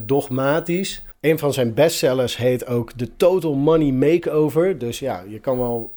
dogmatisch. 0.00 1.04
Een 1.20 1.38
van 1.38 1.52
zijn 1.52 1.74
bestsellers 1.74 2.36
heet 2.36 2.66
ook 2.66 2.92
The 2.92 3.16
Total 3.16 3.54
Money 3.54 3.92
Makeover. 3.92 4.78
Dus 4.78 4.98
ja, 4.98 5.24
je 5.28 5.40
kan 5.40 5.58
wel... 5.58 5.92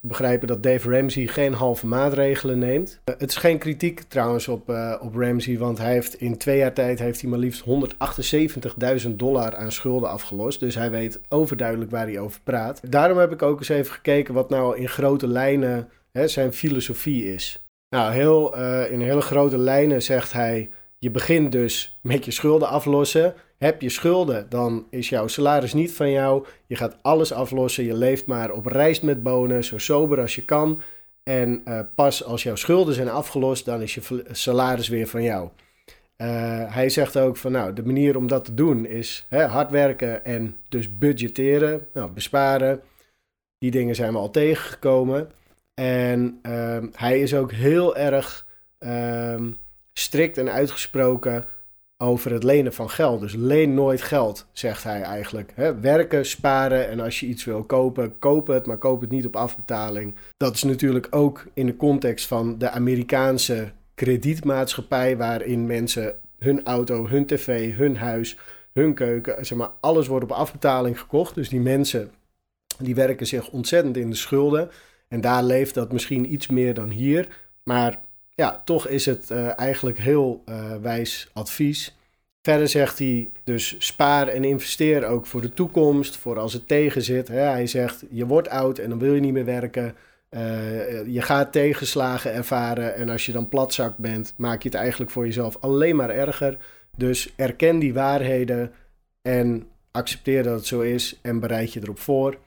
begrijpen 0.00 0.48
dat 0.48 0.62
Dave 0.62 0.90
Ramsey 0.90 1.26
geen 1.26 1.52
halve 1.52 1.86
maatregelen 1.86 2.58
neemt. 2.58 3.00
Uh, 3.04 3.14
het 3.18 3.30
is 3.30 3.36
geen 3.36 3.58
kritiek 3.58 4.00
trouwens 4.00 4.48
op, 4.48 4.70
uh, 4.70 4.94
op 5.00 5.14
Ramsey, 5.14 5.58
want 5.58 5.78
hij 5.78 5.92
heeft 5.92 6.20
in 6.20 6.36
twee 6.36 6.58
jaar 6.58 6.72
tijd 6.72 6.98
heeft 6.98 7.20
hij 7.20 7.30
maar 7.30 7.38
liefst 7.38 7.64
178.000 9.06 9.10
dollar 9.10 9.56
aan 9.56 9.72
schulden 9.72 10.10
afgelost. 10.10 10.60
Dus 10.60 10.74
hij 10.74 10.90
weet 10.90 11.20
overduidelijk 11.28 11.90
waar 11.90 12.06
hij 12.06 12.18
over 12.18 12.40
praat. 12.44 12.80
Daarom 12.90 13.18
heb 13.18 13.32
ik 13.32 13.42
ook 13.42 13.58
eens 13.58 13.68
even 13.68 13.92
gekeken 13.92 14.34
wat 14.34 14.50
nou 14.50 14.76
in 14.76 14.88
grote 14.88 15.28
lijnen 15.28 15.88
hè, 16.12 16.28
zijn 16.28 16.52
filosofie 16.52 17.32
is. 17.34 17.64
Nou, 17.88 18.12
heel, 18.12 18.58
uh, 18.58 18.90
in 18.90 19.00
hele 19.00 19.20
grote 19.20 19.58
lijnen 19.58 20.02
zegt 20.02 20.32
hij: 20.32 20.70
je 20.98 21.10
begint 21.10 21.52
dus 21.52 21.98
met 22.02 22.24
je 22.24 22.30
schulden 22.30 22.68
aflossen. 22.68 23.34
Heb 23.58 23.82
je 23.82 23.88
schulden, 23.88 24.46
dan 24.48 24.86
is 24.90 25.08
jouw 25.08 25.26
salaris 25.26 25.72
niet 25.72 25.92
van 25.92 26.10
jou. 26.10 26.46
Je 26.66 26.76
gaat 26.76 26.96
alles 27.02 27.32
aflossen. 27.32 27.84
Je 27.84 27.94
leeft 27.94 28.26
maar 28.26 28.50
op 28.50 28.66
reis 28.66 29.00
met 29.00 29.22
bonen, 29.22 29.64
zo 29.64 29.78
sober 29.78 30.20
als 30.20 30.34
je 30.34 30.44
kan. 30.44 30.80
En 31.22 31.62
pas 31.94 32.24
als 32.24 32.42
jouw 32.42 32.54
schulden 32.54 32.94
zijn 32.94 33.08
afgelost, 33.08 33.64
dan 33.64 33.82
is 33.82 33.94
je 33.94 34.24
salaris 34.30 34.88
weer 34.88 35.06
van 35.06 35.22
jou. 35.22 35.48
hij 36.68 36.88
zegt 36.88 37.16
ook 37.16 37.36
van 37.36 37.52
nou, 37.52 37.72
de 37.72 37.84
manier 37.84 38.16
om 38.16 38.26
dat 38.26 38.44
te 38.44 38.54
doen 38.54 38.86
is 38.86 39.26
hè, 39.28 39.44
hard 39.44 39.70
werken 39.70 40.24
en 40.24 40.56
dus 40.68 40.98
budgetteren, 40.98 41.86
nou, 41.92 42.10
besparen. 42.10 42.80
Die 43.58 43.70
dingen 43.70 43.94
zijn 43.94 44.12
we 44.12 44.18
al 44.18 44.30
tegengekomen. 44.30 45.30
En 45.74 46.38
ehm, 46.42 46.86
hij 46.92 47.20
is 47.20 47.34
ook 47.34 47.52
heel 47.52 47.96
erg 47.96 48.46
ehm, 48.78 49.50
strikt 49.92 50.38
en 50.38 50.50
uitgesproken 50.50 51.44
over 51.98 52.32
het 52.32 52.42
lenen 52.42 52.72
van 52.72 52.90
geld. 52.90 53.20
Dus 53.20 53.34
leen 53.34 53.74
nooit 53.74 54.02
geld, 54.02 54.46
zegt 54.52 54.82
hij 54.82 55.02
eigenlijk. 55.02 55.52
werken, 55.80 56.26
sparen 56.26 56.88
en 56.88 57.00
als 57.00 57.20
je 57.20 57.26
iets 57.26 57.44
wil 57.44 57.62
kopen, 57.62 58.18
koop 58.18 58.46
het, 58.46 58.66
maar 58.66 58.78
koop 58.78 59.00
het 59.00 59.10
niet 59.10 59.26
op 59.26 59.36
afbetaling. 59.36 60.14
Dat 60.36 60.54
is 60.54 60.62
natuurlijk 60.62 61.06
ook 61.10 61.46
in 61.54 61.66
de 61.66 61.76
context 61.76 62.26
van 62.26 62.58
de 62.58 62.70
Amerikaanse 62.70 63.72
kredietmaatschappij, 63.94 65.16
waarin 65.16 65.66
mensen 65.66 66.14
hun 66.38 66.64
auto, 66.64 67.08
hun 67.08 67.26
tv, 67.26 67.76
hun 67.76 67.96
huis, 67.96 68.38
hun 68.72 68.94
keuken, 68.94 69.46
zeg 69.46 69.58
maar, 69.58 69.70
alles 69.80 70.06
wordt 70.06 70.24
op 70.24 70.32
afbetaling 70.32 71.00
gekocht. 71.00 71.34
Dus 71.34 71.48
die 71.48 71.60
mensen 71.60 72.10
die 72.78 72.94
werken 72.94 73.26
zich 73.26 73.50
ontzettend 73.50 73.96
in 73.96 74.10
de 74.10 74.16
schulden. 74.16 74.70
En 75.08 75.20
daar 75.20 75.44
leeft 75.44 75.74
dat 75.74 75.92
misschien 75.92 76.32
iets 76.32 76.46
meer 76.46 76.74
dan 76.74 76.90
hier. 76.90 77.28
Maar 77.62 77.98
ja, 78.36 78.62
toch 78.64 78.88
is 78.88 79.06
het 79.06 79.30
uh, 79.30 79.58
eigenlijk 79.58 79.98
heel 79.98 80.42
uh, 80.48 80.76
wijs 80.76 81.30
advies. 81.32 81.96
Verder 82.42 82.68
zegt 82.68 82.98
hij 82.98 83.30
dus 83.44 83.74
spaar 83.78 84.28
en 84.28 84.44
investeer 84.44 85.06
ook 85.06 85.26
voor 85.26 85.40
de 85.40 85.52
toekomst, 85.52 86.16
voor 86.16 86.38
als 86.38 86.52
het 86.52 86.68
tegen 86.68 87.02
zit. 87.02 87.28
Hè. 87.28 87.40
Hij 87.40 87.66
zegt 87.66 88.04
je 88.10 88.26
wordt 88.26 88.48
oud 88.48 88.78
en 88.78 88.88
dan 88.88 88.98
wil 88.98 89.14
je 89.14 89.20
niet 89.20 89.32
meer 89.32 89.44
werken. 89.44 89.94
Uh, 90.30 91.06
je 91.06 91.22
gaat 91.22 91.52
tegenslagen 91.52 92.32
ervaren 92.32 92.94
en 92.94 93.08
als 93.08 93.26
je 93.26 93.32
dan 93.32 93.48
platzak 93.48 93.96
bent, 93.96 94.34
maak 94.36 94.62
je 94.62 94.68
het 94.68 94.78
eigenlijk 94.78 95.10
voor 95.10 95.26
jezelf 95.26 95.56
alleen 95.60 95.96
maar 95.96 96.10
erger. 96.10 96.58
Dus 96.96 97.32
erken 97.36 97.78
die 97.78 97.94
waarheden 97.94 98.72
en 99.22 99.68
accepteer 99.90 100.42
dat 100.42 100.54
het 100.54 100.66
zo 100.66 100.80
is 100.80 101.18
en 101.22 101.40
bereid 101.40 101.72
je 101.72 101.80
erop 101.82 101.98
voor. 101.98 102.38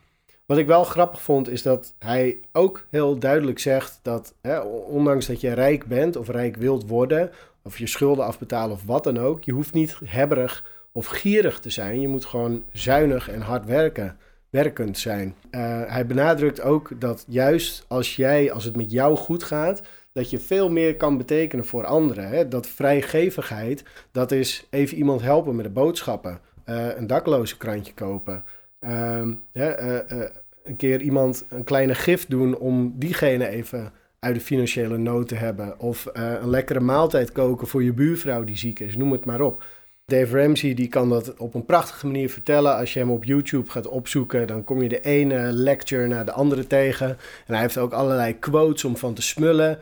Wat 0.50 0.58
ik 0.58 0.68
wel 0.68 0.84
grappig 0.84 1.22
vond, 1.22 1.50
is 1.50 1.62
dat 1.62 1.94
hij 2.00 2.40
ook 2.52 2.86
heel 2.90 3.20
duidelijk 3.20 3.60
zegt 3.60 4.00
dat, 4.02 4.34
hè, 4.42 4.60
ondanks 4.60 5.26
dat 5.26 5.42
je 5.42 5.54
rijk 5.54 5.86
bent 5.86 6.16
of 6.16 6.30
rijk 6.30 6.56
wilt 6.56 6.88
worden, 6.88 7.32
of 7.64 7.78
je 7.78 7.88
schulden 7.88 8.26
afbetalen 8.26 8.76
of 8.76 8.86
wat 8.86 9.04
dan 9.04 9.18
ook, 9.18 9.44
je 9.44 9.52
hoeft 9.52 9.74
niet 9.74 9.98
hebberig 10.06 10.64
of 10.92 11.06
gierig 11.06 11.60
te 11.60 11.70
zijn. 11.70 12.02
Je 12.02 12.08
moet 12.08 12.26
gewoon 12.26 12.64
zuinig 12.72 13.30
en 13.30 13.42
hard 13.42 13.66
werken, 13.66 14.18
werkend 14.50 14.98
zijn. 14.98 15.36
Uh, 15.52 15.82
hij 15.86 16.06
benadrukt 16.06 16.62
ook 16.62 17.02
dat 17.02 17.26
juist 17.28 17.86
als 17.88 18.16
jij, 18.16 18.52
als 18.52 18.64
het 18.64 18.76
met 18.76 18.92
jou 18.92 19.16
goed 19.16 19.44
gaat, 19.44 19.82
dat 20.14 20.30
je 20.30 20.40
veel 20.40 20.70
meer 20.70 20.96
kan 20.96 21.18
betekenen 21.18 21.66
voor 21.66 21.86
anderen. 21.86 22.28
Hè? 22.28 22.48
Dat 22.48 22.68
vrijgevigheid, 22.68 23.84
dat 24.12 24.32
is 24.32 24.68
even 24.70 24.98
iemand 24.98 25.22
helpen 25.22 25.56
met 25.56 25.66
de 25.66 25.72
boodschappen, 25.72 26.40
uh, 26.66 26.98
een 26.98 27.08
dakloze 27.08 27.58
krantje 27.58 27.94
kopen. 27.94 28.44
Eh, 28.80 29.22
eh, 29.54 30.30
een 30.70 30.76
keer 30.76 31.02
iemand 31.02 31.46
een 31.50 31.64
kleine 31.64 31.96
gift 31.96 32.30
doen 32.30 32.58
om 32.58 32.94
diegene 32.96 33.48
even 33.48 33.92
uit 34.20 34.36
de 34.36 34.42
financiële 34.42 34.98
nood 34.98 35.28
te 35.28 35.36
hebben. 35.36 35.80
Of 35.80 36.06
eh, 36.06 36.34
een 36.42 36.50
lekkere 36.50 36.80
maaltijd 36.80 37.32
koken 37.32 37.68
voor 37.68 37.84
je 37.84 37.94
buurvrouw 37.94 38.44
die 38.44 38.58
ziek 38.58 38.80
is, 38.80 38.98
noem 38.98 39.12
het 39.12 39.26
maar 39.26 39.42
op. 39.42 39.64
Dave 40.06 40.42
Ramsey 40.42 40.74
die 40.74 40.88
kan 40.88 41.10
dat 41.10 41.38
op 41.38 41.54
een 41.54 41.66
prachtige 41.66 42.06
manier 42.06 42.30
vertellen. 42.30 42.78
Als 42.78 42.94
je 42.94 43.00
hem 43.00 43.12
op 43.12 43.24
YouTube 43.24 43.70
gaat 43.70 43.88
opzoeken, 43.88 44.48
dan 44.48 44.64
kom 44.64 44.82
je 44.82 44.90
de 44.90 45.02
ene 45.02 45.52
lecture 45.52 46.08
naar 46.08 46.26
de 46.26 46.32
andere 46.32 46.68
tegen. 46.68 47.08
En 47.08 47.54
hij 47.54 47.62
heeft 47.62 47.78
ook 47.78 47.94
allerlei 47.94 48.40
quotes 48.40 48.86
om 48.86 48.98
van 48.98 49.14
te 49.14 49.22
smullen. 49.22 49.80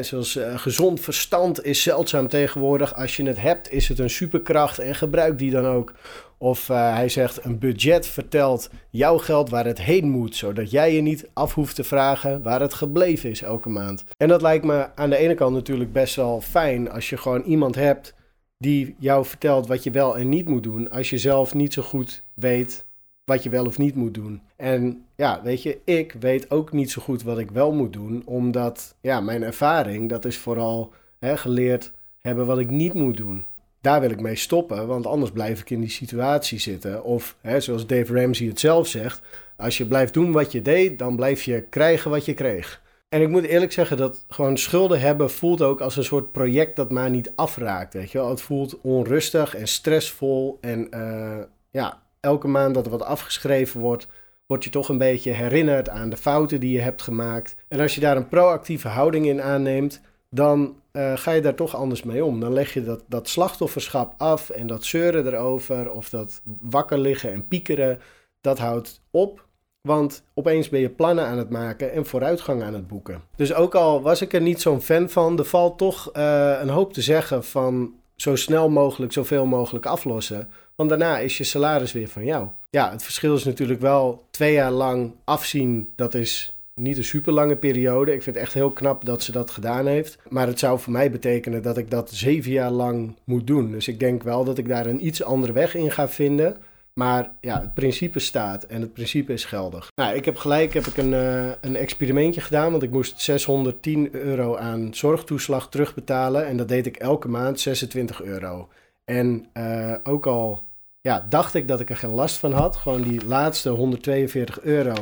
Zoals 0.00 0.38
gezond 0.54 1.00
verstand 1.00 1.64
is 1.64 1.82
zeldzaam 1.82 2.28
tegenwoordig. 2.28 2.94
Als 2.94 3.16
je 3.16 3.26
het 3.26 3.40
hebt, 3.40 3.72
is 3.72 3.88
het 3.88 3.98
een 3.98 4.10
superkracht 4.10 4.78
en 4.78 4.94
gebruik 4.94 5.38
die 5.38 5.50
dan 5.50 5.66
ook. 5.66 5.92
Of 6.38 6.68
uh, 6.68 6.94
hij 6.94 7.08
zegt: 7.08 7.44
een 7.44 7.58
budget 7.58 8.06
vertelt 8.06 8.70
jouw 8.90 9.18
geld 9.18 9.50
waar 9.50 9.64
het 9.64 9.80
heen 9.80 10.10
moet, 10.10 10.36
zodat 10.36 10.70
jij 10.70 10.94
je 10.94 11.00
niet 11.00 11.28
af 11.32 11.54
hoeft 11.54 11.74
te 11.74 11.84
vragen 11.84 12.42
waar 12.42 12.60
het 12.60 12.74
gebleven 12.74 13.30
is 13.30 13.42
elke 13.42 13.68
maand. 13.68 14.04
En 14.16 14.28
dat 14.28 14.42
lijkt 14.42 14.64
me 14.64 14.88
aan 14.94 15.10
de 15.10 15.16
ene 15.16 15.34
kant 15.34 15.54
natuurlijk 15.54 15.92
best 15.92 16.16
wel 16.16 16.40
fijn 16.40 16.90
als 16.90 17.10
je 17.10 17.16
gewoon 17.16 17.42
iemand 17.42 17.74
hebt 17.74 18.14
die 18.58 18.94
jou 18.98 19.24
vertelt 19.24 19.66
wat 19.66 19.82
je 19.82 19.90
wel 19.90 20.18
en 20.18 20.28
niet 20.28 20.48
moet 20.48 20.62
doen, 20.62 20.90
als 20.90 21.10
je 21.10 21.18
zelf 21.18 21.54
niet 21.54 21.72
zo 21.72 21.82
goed 21.82 22.22
weet 22.34 22.86
wat 23.24 23.42
je 23.42 23.50
wel 23.50 23.66
of 23.66 23.78
niet 23.78 23.94
moet 23.94 24.14
doen. 24.14 24.42
En 24.56 25.04
ja, 25.16 25.40
weet 25.42 25.62
je, 25.62 25.78
ik 25.84 26.12
weet 26.20 26.50
ook 26.50 26.72
niet 26.72 26.90
zo 26.90 27.02
goed 27.02 27.22
wat 27.22 27.38
ik 27.38 27.50
wel 27.50 27.72
moet 27.72 27.92
doen, 27.92 28.22
omdat 28.24 28.94
ja, 29.00 29.20
mijn 29.20 29.42
ervaring, 29.42 30.08
dat 30.08 30.24
is 30.24 30.38
vooral 30.38 30.92
hè, 31.18 31.36
geleerd 31.36 31.92
hebben 32.20 32.46
wat 32.46 32.58
ik 32.58 32.70
niet 32.70 32.94
moet 32.94 33.16
doen 33.16 33.46
daar 33.84 34.00
wil 34.00 34.10
ik 34.10 34.20
mee 34.20 34.36
stoppen, 34.36 34.86
want 34.86 35.06
anders 35.06 35.30
blijf 35.30 35.60
ik 35.60 35.70
in 35.70 35.80
die 35.80 35.90
situatie 35.90 36.58
zitten. 36.58 37.04
Of 37.04 37.36
hè, 37.40 37.60
zoals 37.60 37.86
Dave 37.86 38.20
Ramsey 38.20 38.46
het 38.46 38.60
zelf 38.60 38.86
zegt, 38.86 39.20
als 39.56 39.78
je 39.78 39.86
blijft 39.86 40.14
doen 40.14 40.32
wat 40.32 40.52
je 40.52 40.62
deed, 40.62 40.98
dan 40.98 41.16
blijf 41.16 41.42
je 41.42 41.60
krijgen 41.60 42.10
wat 42.10 42.24
je 42.24 42.34
kreeg. 42.34 42.82
En 43.08 43.22
ik 43.22 43.28
moet 43.28 43.44
eerlijk 43.44 43.72
zeggen 43.72 43.96
dat 43.96 44.24
gewoon 44.28 44.58
schulden 44.58 45.00
hebben 45.00 45.30
voelt 45.30 45.62
ook 45.62 45.80
als 45.80 45.96
een 45.96 46.04
soort 46.04 46.32
project 46.32 46.76
dat 46.76 46.92
maar 46.92 47.10
niet 47.10 47.32
afraakt. 47.34 47.94
Weet 47.94 48.10
je 48.10 48.18
wel? 48.18 48.28
Het 48.28 48.40
voelt 48.40 48.80
onrustig 48.80 49.56
en 49.56 49.68
stressvol. 49.68 50.58
En 50.60 50.86
uh, 50.90 51.38
ja, 51.70 52.02
elke 52.24 52.48
maand 52.48 52.74
dat 52.74 52.84
er 52.84 52.90
wat 52.90 53.02
afgeschreven 53.02 53.80
wordt, 53.80 54.06
word 54.46 54.64
je 54.64 54.70
toch 54.70 54.88
een 54.88 54.98
beetje 54.98 55.30
herinnerd 55.30 55.88
aan 55.88 56.10
de 56.10 56.16
fouten 56.16 56.60
die 56.60 56.72
je 56.72 56.80
hebt 56.80 57.02
gemaakt. 57.02 57.56
En 57.68 57.80
als 57.80 57.94
je 57.94 58.00
daar 58.00 58.16
een 58.16 58.28
proactieve 58.28 58.88
houding 58.88 59.26
in 59.26 59.42
aanneemt, 59.42 60.00
dan 60.30 60.74
uh, 60.92 61.16
ga 61.16 61.30
je 61.30 61.40
daar 61.40 61.54
toch 61.54 61.76
anders 61.76 62.02
mee 62.02 62.24
om. 62.24 62.40
Dan 62.40 62.52
leg 62.52 62.74
je 62.74 62.84
dat, 62.84 63.02
dat 63.08 63.28
slachtofferschap 63.28 64.14
af 64.16 64.50
en 64.50 64.66
dat 64.66 64.84
zeuren 64.84 65.26
erover 65.26 65.90
of 65.90 66.08
dat 66.08 66.40
wakker 66.60 66.98
liggen 66.98 67.32
en 67.32 67.48
piekeren, 67.48 68.00
dat 68.40 68.58
houdt 68.58 69.00
op. 69.10 69.46
Want 69.80 70.22
opeens 70.34 70.68
ben 70.68 70.80
je 70.80 70.88
plannen 70.88 71.26
aan 71.26 71.38
het 71.38 71.50
maken 71.50 71.92
en 71.92 72.06
vooruitgang 72.06 72.62
aan 72.62 72.74
het 72.74 72.88
boeken. 72.88 73.22
Dus 73.36 73.54
ook 73.54 73.74
al 73.74 74.02
was 74.02 74.22
ik 74.22 74.32
er 74.32 74.40
niet 74.40 74.60
zo'n 74.60 74.80
fan 74.80 75.08
van, 75.08 75.38
er 75.38 75.44
valt 75.44 75.78
toch 75.78 76.10
uh, 76.16 76.58
een 76.60 76.68
hoop 76.68 76.92
te 76.92 77.02
zeggen 77.02 77.44
van 77.44 77.94
zo 78.16 78.36
snel 78.36 78.68
mogelijk, 78.68 79.12
zoveel 79.12 79.46
mogelijk 79.46 79.86
aflossen. 79.86 80.48
Want 80.74 80.88
daarna 80.88 81.18
is 81.18 81.38
je 81.38 81.44
salaris 81.44 81.92
weer 81.92 82.08
van 82.08 82.24
jou. 82.24 82.48
Ja, 82.70 82.90
het 82.90 83.02
verschil 83.02 83.34
is 83.34 83.44
natuurlijk 83.44 83.80
wel 83.80 84.24
twee 84.30 84.52
jaar 84.52 84.70
lang 84.70 85.12
afzien. 85.24 85.88
Dat 85.96 86.14
is 86.14 86.54
niet 86.74 86.96
een 86.96 87.04
super 87.04 87.32
lange 87.32 87.56
periode. 87.56 88.14
Ik 88.14 88.22
vind 88.22 88.36
het 88.36 88.44
echt 88.44 88.54
heel 88.54 88.70
knap 88.70 89.04
dat 89.04 89.22
ze 89.22 89.32
dat 89.32 89.50
gedaan 89.50 89.86
heeft. 89.86 90.18
Maar 90.28 90.46
het 90.46 90.58
zou 90.58 90.78
voor 90.78 90.92
mij 90.92 91.10
betekenen 91.10 91.62
dat 91.62 91.76
ik 91.76 91.90
dat 91.90 92.10
zeven 92.10 92.50
jaar 92.50 92.70
lang 92.70 93.14
moet 93.24 93.46
doen. 93.46 93.70
Dus 93.70 93.88
ik 93.88 94.00
denk 94.00 94.22
wel 94.22 94.44
dat 94.44 94.58
ik 94.58 94.68
daar 94.68 94.86
een 94.86 95.06
iets 95.06 95.22
andere 95.22 95.52
weg 95.52 95.74
in 95.74 95.90
ga 95.90 96.08
vinden. 96.08 96.56
Maar 96.94 97.30
ja, 97.40 97.60
het 97.60 97.74
principe 97.74 98.18
staat 98.18 98.64
en 98.64 98.80
het 98.80 98.92
principe 98.92 99.32
is 99.32 99.44
geldig. 99.44 99.90
Nou, 99.94 100.16
ik 100.16 100.24
heb 100.24 100.36
gelijk 100.36 100.74
heb 100.74 100.86
ik 100.86 100.96
een, 100.96 101.12
uh, 101.12 101.50
een 101.60 101.76
experimentje 101.76 102.40
gedaan, 102.40 102.70
want 102.70 102.82
ik 102.82 102.90
moest 102.90 103.20
610 103.20 104.14
euro 104.14 104.56
aan 104.56 104.88
zorgtoeslag 104.94 105.68
terugbetalen. 105.68 106.46
En 106.46 106.56
dat 106.56 106.68
deed 106.68 106.86
ik 106.86 106.96
elke 106.96 107.28
maand 107.28 107.60
26 107.60 108.22
euro. 108.22 108.68
En 109.04 109.46
uh, 109.56 109.94
ook 110.02 110.26
al 110.26 110.62
ja, 111.00 111.26
dacht 111.28 111.54
ik 111.54 111.68
dat 111.68 111.80
ik 111.80 111.90
er 111.90 111.96
geen 111.96 112.14
last 112.14 112.36
van 112.36 112.52
had, 112.52 112.76
gewoon 112.76 113.02
die 113.02 113.26
laatste 113.26 113.70
142 113.70 114.60
euro 114.60 114.94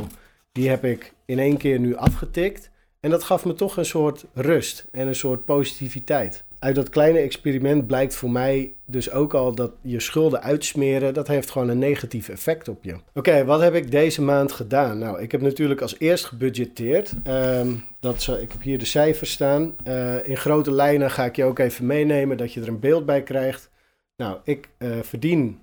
die 0.52 0.68
heb 0.68 0.84
ik 0.84 1.12
in 1.24 1.38
één 1.38 1.56
keer 1.56 1.78
nu 1.78 1.96
afgetikt. 1.96 2.70
En 3.00 3.10
dat 3.10 3.22
gaf 3.22 3.44
me 3.44 3.54
toch 3.54 3.76
een 3.76 3.84
soort 3.84 4.24
rust 4.34 4.86
en 4.90 5.06
een 5.06 5.14
soort 5.14 5.44
positiviteit. 5.44 6.44
Uit 6.58 6.74
dat 6.74 6.88
kleine 6.88 7.18
experiment 7.18 7.86
blijkt 7.86 8.14
voor 8.14 8.30
mij 8.30 8.72
dus 8.84 9.10
ook 9.10 9.34
al 9.34 9.54
dat 9.54 9.70
je 9.80 10.00
schulden 10.00 10.42
uitsmeren, 10.42 11.14
dat 11.14 11.28
heeft 11.28 11.50
gewoon 11.50 11.68
een 11.68 11.78
negatief 11.78 12.28
effect 12.28 12.68
op 12.68 12.84
je. 12.84 12.96
Oké, 13.14 13.44
wat 13.44 13.60
heb 13.60 13.74
ik 13.74 13.90
deze 13.90 14.22
maand 14.22 14.52
gedaan? 14.52 14.98
Nou, 14.98 15.20
ik 15.20 15.32
heb 15.32 15.40
natuurlijk 15.40 15.80
als 15.80 15.98
eerst 15.98 16.24
gebudgeteerd. 16.24 17.12
Um, 17.28 17.84
dat 18.00 18.22
zo, 18.22 18.34
ik 18.34 18.52
heb 18.52 18.62
hier 18.62 18.78
de 18.78 18.84
cijfers 18.84 19.30
staan. 19.32 19.74
Uh, 19.88 20.28
in 20.28 20.36
grote 20.36 20.72
lijnen 20.72 21.10
ga 21.10 21.24
ik 21.24 21.36
je 21.36 21.44
ook 21.44 21.58
even 21.58 21.86
meenemen, 21.86 22.36
dat 22.36 22.52
je 22.52 22.60
er 22.60 22.68
een 22.68 22.80
beeld 22.80 23.06
bij 23.06 23.22
krijgt. 23.22 23.70
Nou, 24.16 24.38
ik 24.44 24.68
uh, 24.78 25.02
verdien 25.02 25.60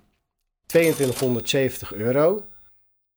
2270 0.66 1.94
euro. 1.94 2.44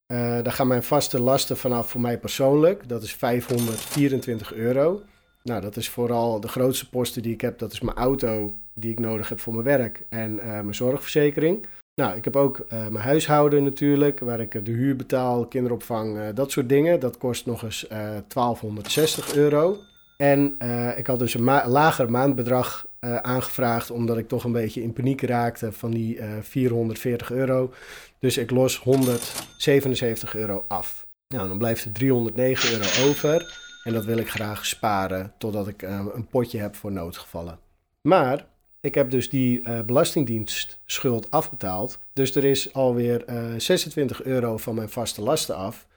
Uh, 0.08 0.18
daar 0.18 0.52
gaan 0.52 0.68
mijn 0.68 0.84
vaste 0.84 1.20
lasten 1.20 1.58
vanaf 1.58 1.90
voor 1.90 2.02
mij 2.02 2.20
persoonlijk. 2.20 2.90
Dat 2.90 3.04
is 3.04 3.13
524 3.13 4.54
euro. 4.54 5.02
Nou, 5.44 5.62
dat 5.62 5.75
is 5.75 5.90
vooral 5.90 6.40
de 6.40 6.48
grootste 6.48 6.90
posten 6.90 7.22
die 7.22 7.34
ik 7.34 7.42
heb. 7.42 7.60
Dat 7.60 7.72
is 7.72 7.82
mijn 7.82 7.98
auto 7.98 8.56
die 8.74 8.92
ik 8.92 9.00
nodig 9.00 9.30
heb 9.30 9.40
voor 9.40 9.54
mijn 9.54 9.66
werk 9.66 10.06
en 10.10 10.36
uh, 10.36 10.44
mijn 10.44 10.75
zorgverzekering. 10.75 11.66
Nou, 11.96 12.16
ik 12.16 12.24
heb 12.24 12.36
ook 12.36 12.66
mijn 12.70 12.96
huishouden 12.96 13.63
natuurlijk, 13.63 14.20
waar 14.20 14.40
ik 14.40 14.66
de 14.66 14.72
huur 14.72 14.96
betaal, 14.96 15.48
kinderopvang, 15.48 16.30
dat 16.30 16.52
soort 16.52 16.70
dingen. 16.70 17.00
Dat 17.00 17.18
kost 17.18 17.46
nog 17.46 17.63
eens 17.63 17.86
1260 17.88 19.36
euro. 19.36 19.78
En 20.18 20.58
ik 20.98 21.08
had 21.08 21.20
dus 21.20 21.34
een 21.34 21.44
lager 21.68 22.12
maandbedrag 22.12 22.88
aangevraagd, 23.22 23.91
omdat 23.91 24.17
ik 24.17 24.27
toch 24.27 24.43
een 24.43 24.51
beetje 24.51 24.81
in 24.81 24.93
paniek 24.93 25.22
raakte 25.22 25.72
van 25.72 25.91
die 25.91 26.19
440 26.41 27.31
euro. 27.31 27.74
Dus 28.19 28.38
ik 28.38 28.51
los 28.51 28.77
177 28.77 30.36
euro 30.36 30.65
af. 30.67 31.07
Nou, 31.27 31.48
dan 31.48 31.57
blijft 31.57 31.86
er 31.86 31.91
309 31.91 32.72
euro 32.72 33.10
over. 33.10 33.60
En 33.83 33.93
dat 33.93 34.05
wil 34.05 34.17
ik 34.17 34.29
graag 34.29 34.65
sparen 34.65 35.33
totdat 35.38 35.67
ik 35.67 35.81
uh, 35.81 36.05
een 36.13 36.27
potje 36.27 36.60
heb 36.60 36.75
voor 36.75 36.91
noodgevallen. 36.91 37.60
Maar 38.01 38.45
ik 38.81 38.95
heb 38.95 39.10
dus 39.10 39.29
die 39.29 39.83
belastingdienstschuld 39.83 41.31
afbetaald. 41.31 42.00
Dus 42.13 42.36
er 42.36 42.43
is 42.43 42.74
alweer 42.74 43.25
26 43.57 44.24
euro 44.24 44.57
van 44.57 44.75
mijn 44.75 44.89
vaste 44.89 45.22
lasten 45.22 45.55
af. 45.55 45.88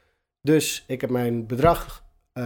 Dus 0.43 0.85
ik 0.87 1.01
heb 1.01 1.11
mijn 1.11 1.47
bedrag 1.47 2.05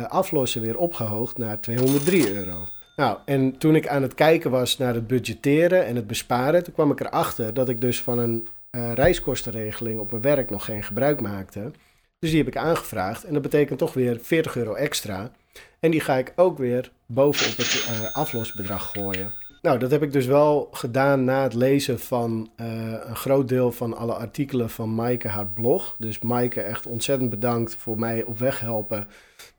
aflossen 0.09 0.63
weer 0.63 0.77
opgehoogd 0.77 1.39
naar 1.39 1.61
203 1.61 2.33
euro. 2.33 2.67
Nou, 3.01 3.19
en 3.25 3.59
toen 3.59 3.75
ik 3.75 3.89
aan 3.89 4.03
het 4.03 4.15
kijken 4.15 4.51
was 4.51 4.79
naar 4.79 4.95
het 4.95 5.07
budgetteren 5.07 5.87
en 5.87 5.97
het 5.97 6.07
besparen, 6.07 6.65
toen 6.65 6.75
kwam 6.75 6.91
ik 6.91 7.01
erachter 7.01 7.55
dat 7.55 7.69
ik 7.69 7.81
dus 7.81 8.03
van 8.03 8.19
een 8.19 8.49
uh, 8.71 8.93
reiskostenregeling 8.93 9.99
op 10.01 10.11
mijn 10.11 10.23
werk 10.23 10.51
nog 10.51 10.65
geen 10.65 10.83
gebruik 10.83 11.21
maakte. 11.21 11.71
Dus 12.19 12.31
die 12.31 12.39
heb 12.39 12.49
ik 12.49 12.57
aangevraagd 12.57 13.25
en 13.25 13.33
dat 13.33 13.43
betekent 13.43 13.79
toch 13.79 13.95
weer 13.95 14.19
40 14.23 14.57
euro 14.57 14.75
extra. 14.75 15.31
En 15.79 15.91
die 15.91 16.01
ga 16.01 16.17
ik 16.17 16.33
ook 16.37 16.59
weer 16.59 16.91
bovenop 17.07 17.57
het 17.57 17.87
uh, 17.91 18.15
aflosbedrag 18.15 18.91
gooien. 18.91 19.33
Nou, 19.63 19.79
dat 19.79 19.91
heb 19.91 20.03
ik 20.03 20.13
dus 20.13 20.27
wel 20.27 20.69
gedaan 20.73 21.25
na 21.25 21.43
het 21.43 21.55
lezen 21.55 22.01
van 22.01 22.51
uh, 22.57 22.67
een 23.05 23.17
groot 23.17 23.49
deel 23.49 23.73
van 23.73 23.97
alle 23.97 24.15
artikelen 24.15 24.71
van 24.71 24.95
Maaike 24.95 25.29
haar 25.29 25.47
blog. 25.47 25.95
Dus 25.99 26.19
Maaike, 26.19 26.61
echt 26.61 26.87
ontzettend 26.87 27.31
bedankt 27.31 27.75
voor 27.75 27.99
mij 27.99 28.25
op 28.25 28.39
weg 28.39 28.61
helpen 28.61 29.07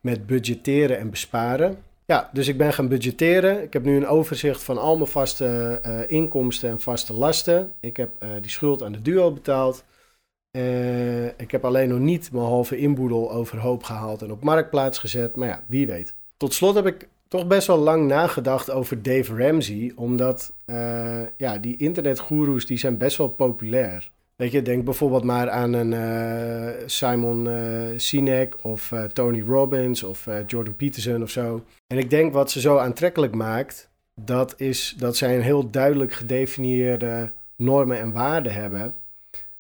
met 0.02 0.26
budgetteren 0.26 0.98
en 0.98 1.10
besparen. 1.10 1.78
Ja, 2.12 2.30
dus 2.34 2.48
ik 2.48 2.58
ben 2.58 2.74
gaan 2.74 2.88
budgetteren. 2.88 3.64
Ik 3.64 3.74
heb 3.74 3.84
nu 3.84 3.96
een 3.96 4.08
overzicht 4.08 4.64
van 4.64 4.78
al 4.78 4.98
mijn 4.98 5.10
vaste 5.10 5.82
uh, 5.86 6.00
inkomsten 6.08 6.70
en 6.70 6.80
vaste 6.80 7.14
lasten. 7.14 7.72
Ik 7.80 7.98
heb 7.98 8.10
uh, 8.20 8.30
die 8.42 8.52
schuld 8.52 8.84
aan 8.84 8.92
de 8.92 9.02
duo 9.02 9.32
betaald. 9.32 9.84
Uh, 10.58 11.26
ik 11.26 11.52
heb 11.52 11.66
alleen 11.66 11.90
nog 11.90 12.00
niet 12.00 12.32
mijn 12.32 12.46
halve 12.46 12.78
inboedel 12.78 13.32
overhoop 13.32 13.84
gehaald 13.84 14.22
en 14.22 14.32
op 14.32 14.44
marktplaats 14.44 15.00
gezet. 15.00 15.36
Maar 15.36 15.48
ja, 15.48 15.64
wie 15.68 15.88
weet. 15.88 16.14
Tot 16.38 16.54
slot 16.54 16.76
heb 16.76 16.86
ik 16.86 17.08
toch 17.28 17.48
best 17.48 17.68
wel 17.68 17.78
lang 17.78 18.08
nagedacht 18.08 18.72
over 18.72 19.02
Dave 19.02 19.36
Ramsey. 19.36 19.92
Omdat 19.96 20.52
ja, 21.38 21.58
die 21.58 21.78
internetgoeroes 21.78 22.66
die 22.66 22.78
zijn 22.78 22.98
best 22.98 23.18
wel 23.18 23.30
populair. 23.30 24.12
Weet 24.42 24.52
je, 24.52 24.62
denk 24.62 24.86
bijvoorbeeld 24.86 25.24
maar 25.24 25.50
aan 25.50 25.74
een 25.74 25.92
uh, 25.92 26.84
Simon 26.86 27.48
uh, 27.48 28.00
Sinek 28.00 28.56
of 28.62 28.92
uh, 28.92 29.04
Tony 29.04 29.42
Robbins 29.42 30.04
of 30.04 30.28
Jordan 30.48 30.76
Peterson 30.76 31.22
of 31.22 31.30
zo. 31.30 31.64
En 31.88 31.98
ik 31.98 32.10
denk 32.10 32.34
wat 32.34 32.52
ze 32.52 32.60
zo 32.60 32.78
aantrekkelijk 32.78 33.36
maakt, 33.36 33.90
dat 34.16 34.54
is 34.58 34.96
dat 34.98 35.18
zij 35.18 35.36
een 35.36 35.42
heel 35.42 35.70
duidelijk 35.70 36.14
gedefinieerde 36.14 37.32
normen 37.56 38.00
en 38.00 38.12
waarden 38.12 38.54
hebben. 38.54 38.94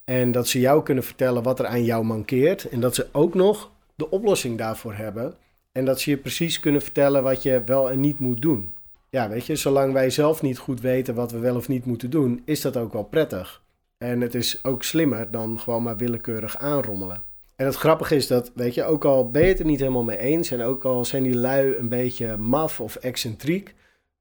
En 0.03 0.31
dat 0.31 0.47
ze 0.47 0.59
jou 0.59 0.83
kunnen 0.83 1.03
vertellen 1.03 1.43
wat 1.43 1.59
er 1.59 1.65
aan 1.65 1.83
jou 1.83 2.03
mankeert. 2.03 2.69
En 2.69 2.79
dat 2.79 2.95
ze 2.95 3.07
ook 3.11 3.33
nog 3.33 3.71
de 3.95 4.09
oplossing 4.09 4.57
daarvoor 4.57 4.93
hebben. 4.93 5.33
En 5.71 5.85
dat 5.85 5.99
ze 5.99 6.09
je 6.09 6.17
precies 6.17 6.59
kunnen 6.59 6.81
vertellen 6.81 7.23
wat 7.23 7.43
je 7.43 7.61
wel 7.65 7.91
en 7.91 7.99
niet 7.99 8.19
moet 8.19 8.41
doen. 8.41 8.73
Ja, 9.09 9.29
weet 9.29 9.45
je, 9.45 9.55
zolang 9.55 9.93
wij 9.93 10.09
zelf 10.09 10.41
niet 10.41 10.57
goed 10.57 10.81
weten 10.81 11.15
wat 11.15 11.31
we 11.31 11.39
wel 11.39 11.55
of 11.55 11.67
niet 11.67 11.85
moeten 11.85 12.09
doen, 12.09 12.41
is 12.45 12.61
dat 12.61 12.77
ook 12.77 12.93
wel 12.93 13.03
prettig. 13.03 13.61
En 14.01 14.21
het 14.21 14.35
is 14.35 14.63
ook 14.63 14.83
slimmer 14.83 15.31
dan 15.31 15.59
gewoon 15.59 15.83
maar 15.83 15.97
willekeurig 15.97 16.57
aanrommelen. 16.57 17.21
En 17.55 17.65
het 17.65 17.75
grappige 17.75 18.15
is 18.15 18.27
dat, 18.27 18.51
weet 18.55 18.73
je, 18.73 18.83
ook 18.83 19.05
al 19.05 19.31
ben 19.31 19.41
je 19.41 19.47
het 19.47 19.59
er 19.59 19.65
niet 19.65 19.79
helemaal 19.79 20.03
mee 20.03 20.17
eens 20.17 20.51
en 20.51 20.61
ook 20.61 20.85
al 20.85 21.05
zijn 21.05 21.23
die 21.23 21.35
lui 21.35 21.75
een 21.75 21.89
beetje 21.89 22.37
maf 22.37 22.79
of 22.79 22.95
excentriek, 22.95 23.73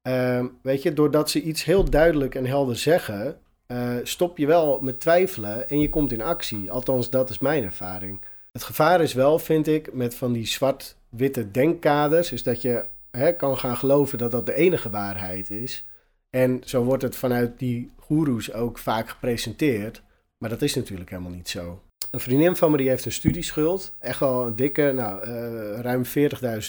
uh, 0.09 0.45
weet 0.63 0.83
je, 0.83 0.93
doordat 0.93 1.31
ze 1.31 1.43
iets 1.43 1.65
heel 1.65 1.91
duidelijk 1.91 2.35
en 2.35 2.47
helder 2.47 2.77
zeggen, 2.77 3.39
uh, 3.73 3.95
stop 4.03 4.39
je 4.39 4.47
wel 4.47 4.79
met 4.81 5.01
twijfelen 5.01 5.69
en 5.69 5.81
je 5.81 5.89
komt 5.89 6.13
in 6.13 6.23
actie. 6.23 6.71
Althans, 6.71 7.11
dat 7.11 7.31
is 7.31 7.39
mijn 7.39 7.65
ervaring. 7.65 8.21
Het 8.53 8.63
gevaar 8.63 9.01
is 9.01 9.15
wel, 9.15 9.39
vind 9.39 9.67
ik, 9.67 9.93
met 9.93 10.15
van 10.15 10.33
die 10.33 10.47
zwart-witte 10.47 11.51
denkkaders, 11.51 12.33
is 12.33 12.43
dat 12.43 12.63
je 12.63 12.85
hè, 13.11 13.33
kan 13.33 13.59
gaan 13.59 13.77
geloven 13.77 14.19
dat 14.19 14.31
dat 14.31 14.47
de 14.47 14.55
enige 14.55 14.91
waarheid 14.91 15.51
is. 15.51 15.85
En 16.31 16.63
zo 16.65 16.85
wordt 16.85 17.03
het 17.03 17.17
vanuit 17.17 17.59
die 17.59 17.91
goeroes 17.99 18.53
ook 18.53 18.79
vaak 18.79 19.09
gepresenteerd. 19.09 20.03
Maar 20.39 20.51
dat 20.51 20.63
is 20.63 20.75
natuurlijk 20.75 21.11
helemaal 21.11 21.33
niet 21.33 21.49
zo. 21.49 21.83
Een 22.11 22.21
vriendin 22.21 22.57
van 22.57 22.71
me 22.71 22.77
die 22.77 22.89
heeft 22.89 23.05
een 23.05 23.13
studieschuld. 23.13 23.95
Echt 23.99 24.21
wel 24.21 24.47
een 24.47 24.57
dikke, 24.57 24.93
nou, 24.95 25.29
uh, 25.29 25.81
ruim 25.81 26.05
40.000 26.05 26.11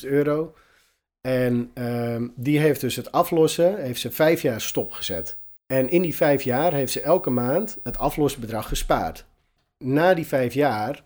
euro. 0.01 0.53
En 1.21 1.71
uh, 1.73 2.21
die 2.35 2.59
heeft 2.59 2.81
dus 2.81 2.95
het 2.95 3.11
aflossen, 3.11 3.81
heeft 3.81 4.01
ze 4.01 4.11
vijf 4.11 4.41
jaar 4.41 4.61
stopgezet. 4.61 5.37
En 5.67 5.89
in 5.89 6.01
die 6.01 6.15
vijf 6.15 6.41
jaar 6.41 6.73
heeft 6.73 6.91
ze 6.91 7.01
elke 7.01 7.29
maand 7.29 7.77
het 7.83 7.97
aflosbedrag 7.97 8.67
gespaard. 8.67 9.25
Na 9.77 10.13
die 10.13 10.27
vijf 10.27 10.53
jaar 10.53 11.03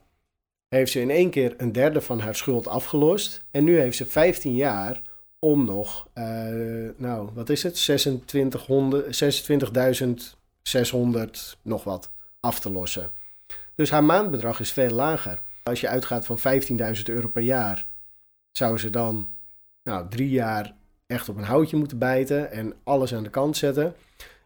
heeft 0.68 0.92
ze 0.92 1.02
in 1.02 1.10
één 1.10 1.30
keer 1.30 1.54
een 1.58 1.72
derde 1.72 2.02
van 2.02 2.20
haar 2.20 2.36
schuld 2.36 2.68
afgelost. 2.68 3.44
En 3.52 3.64
nu 3.64 3.80
heeft 3.80 3.98
ze 3.98 4.06
15 4.06 4.56
jaar 4.56 5.02
om 5.40 5.66
nog, 5.66 6.08
uh, 6.16 6.90
nou, 6.98 7.30
wat 7.34 7.50
is 7.50 7.64
het? 7.64 7.90
26.600 10.86 11.60
nog 11.62 11.84
wat 11.84 12.12
af 12.40 12.60
te 12.60 12.72
lossen. 12.72 13.10
Dus 13.76 13.90
haar 13.90 14.04
maandbedrag 14.04 14.60
is 14.60 14.72
veel 14.72 14.90
lager. 14.90 15.40
Als 15.64 15.82
je 15.82 15.88
uitgaat 15.88 16.26
van 16.26 16.38
15.000 16.38 17.04
euro 17.04 17.28
per 17.28 17.42
jaar, 17.42 17.86
zou 18.52 18.78
ze 18.78 18.90
dan 18.90 19.30
nou, 19.84 20.10
drie 20.10 20.30
jaar 20.30 20.74
echt 21.08 21.30
op 21.30 21.38
een 21.38 21.44
houtje 21.44 21.78
moeten 21.78 21.98
bijten 21.98 22.52
en 22.52 22.74
alles 22.84 23.14
aan 23.14 23.24
de 23.24 23.30
kant 23.30 23.58
zetten. 23.58 23.96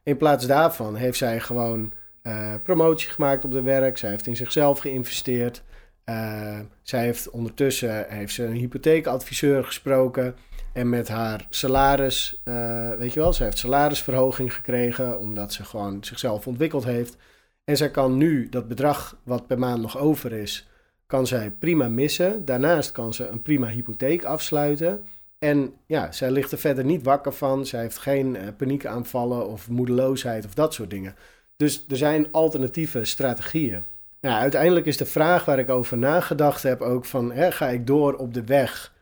In 0.04 0.18
plaats 0.18 0.46
daarvan 0.48 0.96
heeft 0.96 1.18
zij 1.18 1.40
gewoon 1.40 1.92
uh, 2.24 2.54
promotie 2.64 3.10
gemaakt 3.10 3.44
op 3.44 3.52
de 3.52 3.62
werk. 3.62 3.98
Zij 3.98 4.10
heeft 4.10 4.28
in 4.28 4.36
zichzelf 4.36 4.80
geïnvesteerd. 4.80 5.62
Uh, 6.06 6.60
zij 6.82 7.04
heeft 7.04 7.30
ondertussen 7.30 8.06
heeft 8.10 8.34
ze 8.34 8.44
een 8.44 8.56
hypotheekadviseur 8.56 9.64
gesproken. 9.64 10.36
En 10.74 10.90
met 10.90 11.08
haar 11.08 11.46
salaris, 11.50 12.42
uh, 12.46 12.90
weet 12.94 13.14
je 13.14 13.20
wel, 13.20 13.34
ze 13.34 13.44
heeft 13.44 13.58
salarisverhoging 13.58 14.54
gekregen 14.54 15.20
omdat 15.20 15.54
ze 15.54 15.64
gewoon 15.64 16.04
zichzelf 16.04 16.48
ontwikkeld 16.48 16.84
heeft. 16.84 17.18
En 17.64 17.78
zij 17.78 17.92
kan 17.92 18.18
nu 18.18 18.50
dat 18.50 18.68
bedrag 18.68 19.18
wat 19.24 19.48
per 19.48 19.60
maand 19.60 19.82
nog 19.82 19.98
over 19.98 20.32
is, 20.32 20.68
kan 21.06 21.28
zij 21.28 21.52
prima 21.52 21.88
missen. 21.88 22.46
Daarnaast 22.46 22.92
kan 22.92 23.14
ze 23.14 23.28
een 23.28 23.42
prima 23.42 23.68
hypotheek 23.68 24.24
afsluiten. 24.24 25.04
En 25.40 25.74
ja, 25.86 26.12
zij 26.12 26.32
ligt 26.32 26.52
er 26.52 26.58
verder 26.58 26.86
niet 26.86 27.04
wakker 27.04 27.34
van. 27.34 27.66
Zij 27.66 27.82
heeft 27.82 27.98
geen 27.98 28.36
uh, 28.36 28.42
paniekaanvallen 28.58 29.48
of 29.48 29.70
moedeloosheid 29.70 30.46
of 30.46 30.54
dat 30.54 30.74
soort 30.74 30.90
dingen. 30.90 31.16
Dus 31.56 31.86
er 31.90 31.98
zijn 31.98 32.28
alternatieve 32.32 33.06
strategieën. 33.06 33.84
Nou, 34.22 34.42
uiteindelijk 34.42 34.86
is 34.86 34.98
de 34.98 35.06
vraag 35.06 35.46
waar 35.46 35.60
ik 35.60 35.70
over 35.70 35.98
nagedacht 35.98 36.64
heb 36.64 36.82
ook 36.82 37.06
van... 37.06 37.32
Hè, 37.32 37.52
ga 37.52 37.68
ik 37.68 37.88
door 37.88 38.14
op 38.14 38.34
de 38.34 38.44
weg 38.44 38.94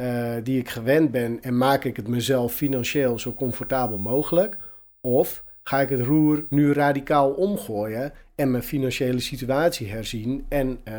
uh, 0.00 0.34
die 0.42 0.58
ik 0.58 0.68
gewend 0.68 1.10
ben 1.10 1.42
en 1.42 1.56
maak 1.56 1.84
ik 1.84 1.96
het 1.96 2.08
mezelf 2.08 2.54
financieel 2.54 3.18
zo 3.18 3.32
comfortabel 3.32 3.98
mogelijk? 3.98 4.56
Of 5.00 5.44
ga 5.62 5.80
ik 5.80 5.88
het 5.88 6.00
roer 6.00 6.44
nu 6.48 6.72
radicaal 6.72 7.30
omgooien 7.30 8.12
en 8.34 8.50
mijn 8.50 8.62
financiële 8.62 9.20
situatie 9.20 9.88
herzien 9.88 10.44
en 10.48 10.78
uh, 10.88 10.94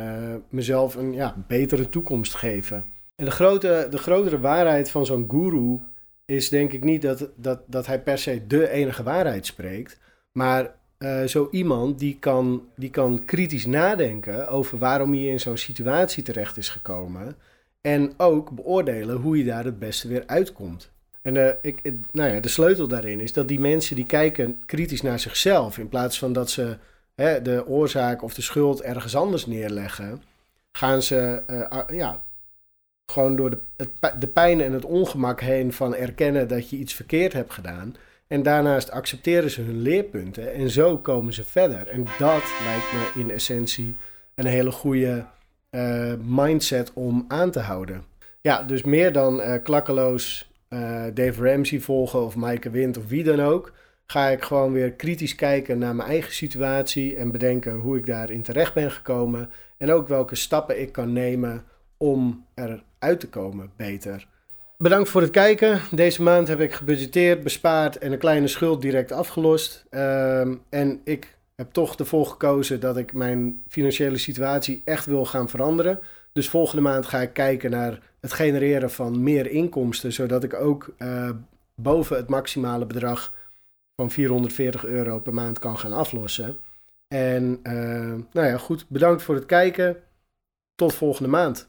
mezelf 0.48 0.94
een 0.94 1.12
ja, 1.12 1.34
betere 1.46 1.88
toekomst 1.88 2.34
geven? 2.34 2.84
En 3.16 3.24
de, 3.24 3.30
grote, 3.30 3.86
de 3.90 3.98
grotere 3.98 4.40
waarheid 4.40 4.90
van 4.90 5.06
zo'n 5.06 5.26
guru 5.28 5.78
is 6.24 6.48
denk 6.48 6.72
ik 6.72 6.84
niet 6.84 7.02
dat, 7.02 7.28
dat, 7.36 7.60
dat 7.66 7.86
hij 7.86 8.00
per 8.00 8.18
se 8.18 8.46
de 8.46 8.70
enige 8.70 9.02
waarheid 9.02 9.46
spreekt, 9.46 9.98
maar 10.32 10.74
uh, 10.98 11.24
zo 11.24 11.48
iemand 11.50 11.98
die 11.98 12.16
kan, 12.20 12.62
die 12.76 12.90
kan 12.90 13.24
kritisch 13.24 13.66
nadenken 13.66 14.48
over 14.48 14.78
waarom 14.78 15.12
hij 15.12 15.22
in 15.22 15.40
zo'n 15.40 15.56
situatie 15.56 16.22
terecht 16.22 16.56
is 16.56 16.68
gekomen. 16.68 17.36
En 17.80 18.12
ook 18.16 18.50
beoordelen 18.50 19.16
hoe 19.16 19.38
je 19.38 19.44
daar 19.44 19.64
het 19.64 19.78
beste 19.78 20.08
weer 20.08 20.22
uitkomt. 20.26 20.90
En 21.22 21.34
uh, 21.34 21.48
ik, 21.62 21.92
nou 22.12 22.34
ja, 22.34 22.40
de 22.40 22.48
sleutel 22.48 22.88
daarin 22.88 23.20
is 23.20 23.32
dat 23.32 23.48
die 23.48 23.60
mensen 23.60 23.96
die 23.96 24.06
kijken 24.06 24.62
kritisch 24.66 25.02
naar 25.02 25.20
zichzelf, 25.20 25.78
in 25.78 25.88
plaats 25.88 26.18
van 26.18 26.32
dat 26.32 26.50
ze 26.50 26.76
hè, 27.14 27.42
de 27.42 27.66
oorzaak 27.66 28.22
of 28.22 28.34
de 28.34 28.42
schuld 28.42 28.82
ergens 28.82 29.16
anders 29.16 29.46
neerleggen, 29.46 30.22
gaan 30.72 31.02
ze 31.02 31.42
uh, 31.50 31.98
ja, 31.98 32.22
gewoon 33.06 33.36
door 33.36 33.50
de, 33.50 33.58
het, 33.76 34.20
de 34.20 34.26
pijn 34.26 34.60
en 34.60 34.72
het 34.72 34.84
ongemak 34.84 35.40
heen 35.40 35.72
van 35.72 35.94
erkennen 35.94 36.48
dat 36.48 36.70
je 36.70 36.76
iets 36.76 36.94
verkeerd 36.94 37.32
hebt 37.32 37.52
gedaan. 37.52 37.96
En 38.26 38.42
daarnaast 38.42 38.90
accepteren 38.90 39.50
ze 39.50 39.62
hun 39.62 39.80
leerpunten 39.82 40.52
en 40.52 40.70
zo 40.70 40.98
komen 40.98 41.32
ze 41.32 41.44
verder. 41.44 41.88
En 41.88 42.04
dat 42.18 42.42
lijkt 42.64 42.92
me 42.92 43.20
in 43.20 43.30
essentie 43.30 43.96
een 44.34 44.46
hele 44.46 44.70
goede 44.70 45.24
uh, 45.70 46.12
mindset 46.22 46.92
om 46.94 47.24
aan 47.28 47.50
te 47.50 47.60
houden. 47.60 48.04
Ja, 48.40 48.62
dus 48.62 48.82
meer 48.82 49.12
dan 49.12 49.40
uh, 49.40 49.54
klakkeloos 49.62 50.52
uh, 50.68 51.04
Dave 51.14 51.50
Ramsey 51.50 51.80
volgen 51.80 52.24
of 52.24 52.36
Maaike 52.36 52.70
Wind 52.70 52.96
of 52.96 53.08
wie 53.08 53.24
dan 53.24 53.40
ook, 53.40 53.72
ga 54.06 54.28
ik 54.28 54.42
gewoon 54.42 54.72
weer 54.72 54.92
kritisch 54.92 55.34
kijken 55.34 55.78
naar 55.78 55.94
mijn 55.94 56.08
eigen 56.08 56.32
situatie 56.32 57.16
en 57.16 57.30
bedenken 57.30 57.74
hoe 57.74 57.96
ik 57.96 58.06
daarin 58.06 58.42
terecht 58.42 58.74
ben 58.74 58.90
gekomen 58.90 59.50
en 59.76 59.92
ook 59.92 60.08
welke 60.08 60.34
stappen 60.34 60.80
ik 60.80 60.92
kan 60.92 61.12
nemen 61.12 61.64
om 61.96 62.46
eruit 62.54 63.20
te 63.20 63.28
komen 63.28 63.70
beter. 63.76 64.26
Bedankt 64.78 65.08
voor 65.08 65.20
het 65.20 65.30
kijken. 65.30 65.80
Deze 65.90 66.22
maand 66.22 66.48
heb 66.48 66.60
ik 66.60 66.72
gebudgeteerd, 66.72 67.42
bespaard 67.42 67.98
en 67.98 68.12
een 68.12 68.18
kleine 68.18 68.48
schuld 68.48 68.82
direct 68.82 69.12
afgelost. 69.12 69.84
Uh, 69.90 70.40
en 70.68 71.00
ik 71.04 71.38
heb 71.60 71.72
toch 71.72 71.96
ervoor 71.96 72.26
gekozen 72.26 72.80
dat 72.80 72.96
ik 72.96 73.12
mijn 73.12 73.62
financiële 73.68 74.18
situatie 74.18 74.82
echt 74.84 75.06
wil 75.06 75.24
gaan 75.24 75.48
veranderen. 75.48 76.00
Dus 76.32 76.48
volgende 76.48 76.82
maand 76.82 77.06
ga 77.06 77.20
ik 77.20 77.32
kijken 77.32 77.70
naar 77.70 78.00
het 78.20 78.32
genereren 78.32 78.90
van 78.90 79.22
meer 79.22 79.50
inkomsten, 79.50 80.12
zodat 80.12 80.44
ik 80.44 80.54
ook 80.54 80.94
uh, 80.98 81.30
boven 81.74 82.16
het 82.16 82.28
maximale 82.28 82.86
bedrag 82.86 83.34
van 83.96 84.10
440 84.10 84.84
euro 84.84 85.18
per 85.18 85.34
maand 85.34 85.58
kan 85.58 85.78
gaan 85.78 85.92
aflossen. 85.92 86.58
En 87.08 87.60
uh, 87.62 88.14
nou 88.32 88.46
ja, 88.46 88.56
goed, 88.58 88.84
bedankt 88.88 89.22
voor 89.22 89.34
het 89.34 89.46
kijken. 89.46 89.96
Tot 90.74 90.94
volgende 90.94 91.30
maand. 91.30 91.68